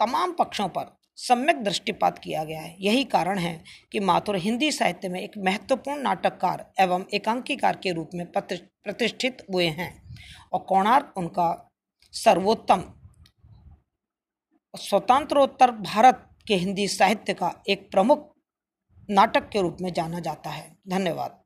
तमाम 0.00 0.32
पक्षों 0.32 0.68
पर 0.68 0.96
सम्यक 1.16 1.62
दृष्टिपात 1.62 2.18
किया 2.18 2.44
गया 2.44 2.60
है। 2.60 2.76
यही 2.80 3.04
कारण 3.04 3.38
है 3.38 3.62
कि 3.92 4.00
माथुर 4.00 4.36
हिंदी 4.36 4.70
साहित्य 4.72 5.08
में 5.08 5.20
एक 5.20 5.32
महत्वपूर्ण 5.38 6.02
नाटककार 6.02 6.64
एवं 6.80 7.04
एकांकीकार 7.14 7.76
के 7.76 7.92
रूप 7.92 8.10
में 8.14 8.26
प्रतिष्ठित 8.32 9.46
हुए 9.52 9.66
हैं 9.66 9.92
और 10.52 10.60
कोणार्क 10.60 11.14
उनका 11.16 11.50
सर्वोत्तम। 12.14 12.82
स्वतंत्रोत्तर 14.76 15.70
भारत 15.70 16.28
के 16.46 16.54
हिंदी 16.54 16.88
साहित्य 16.88 17.34
का 17.34 17.62
एक 17.68 17.90
प्रमुख 17.90 18.34
नाटक 19.10 19.48
के 19.48 19.60
रूप 19.62 19.76
में 19.80 19.92
जाना 19.92 20.20
जाता 20.20 20.50
है। 20.50 20.76
धन्यवाद। 20.88 21.43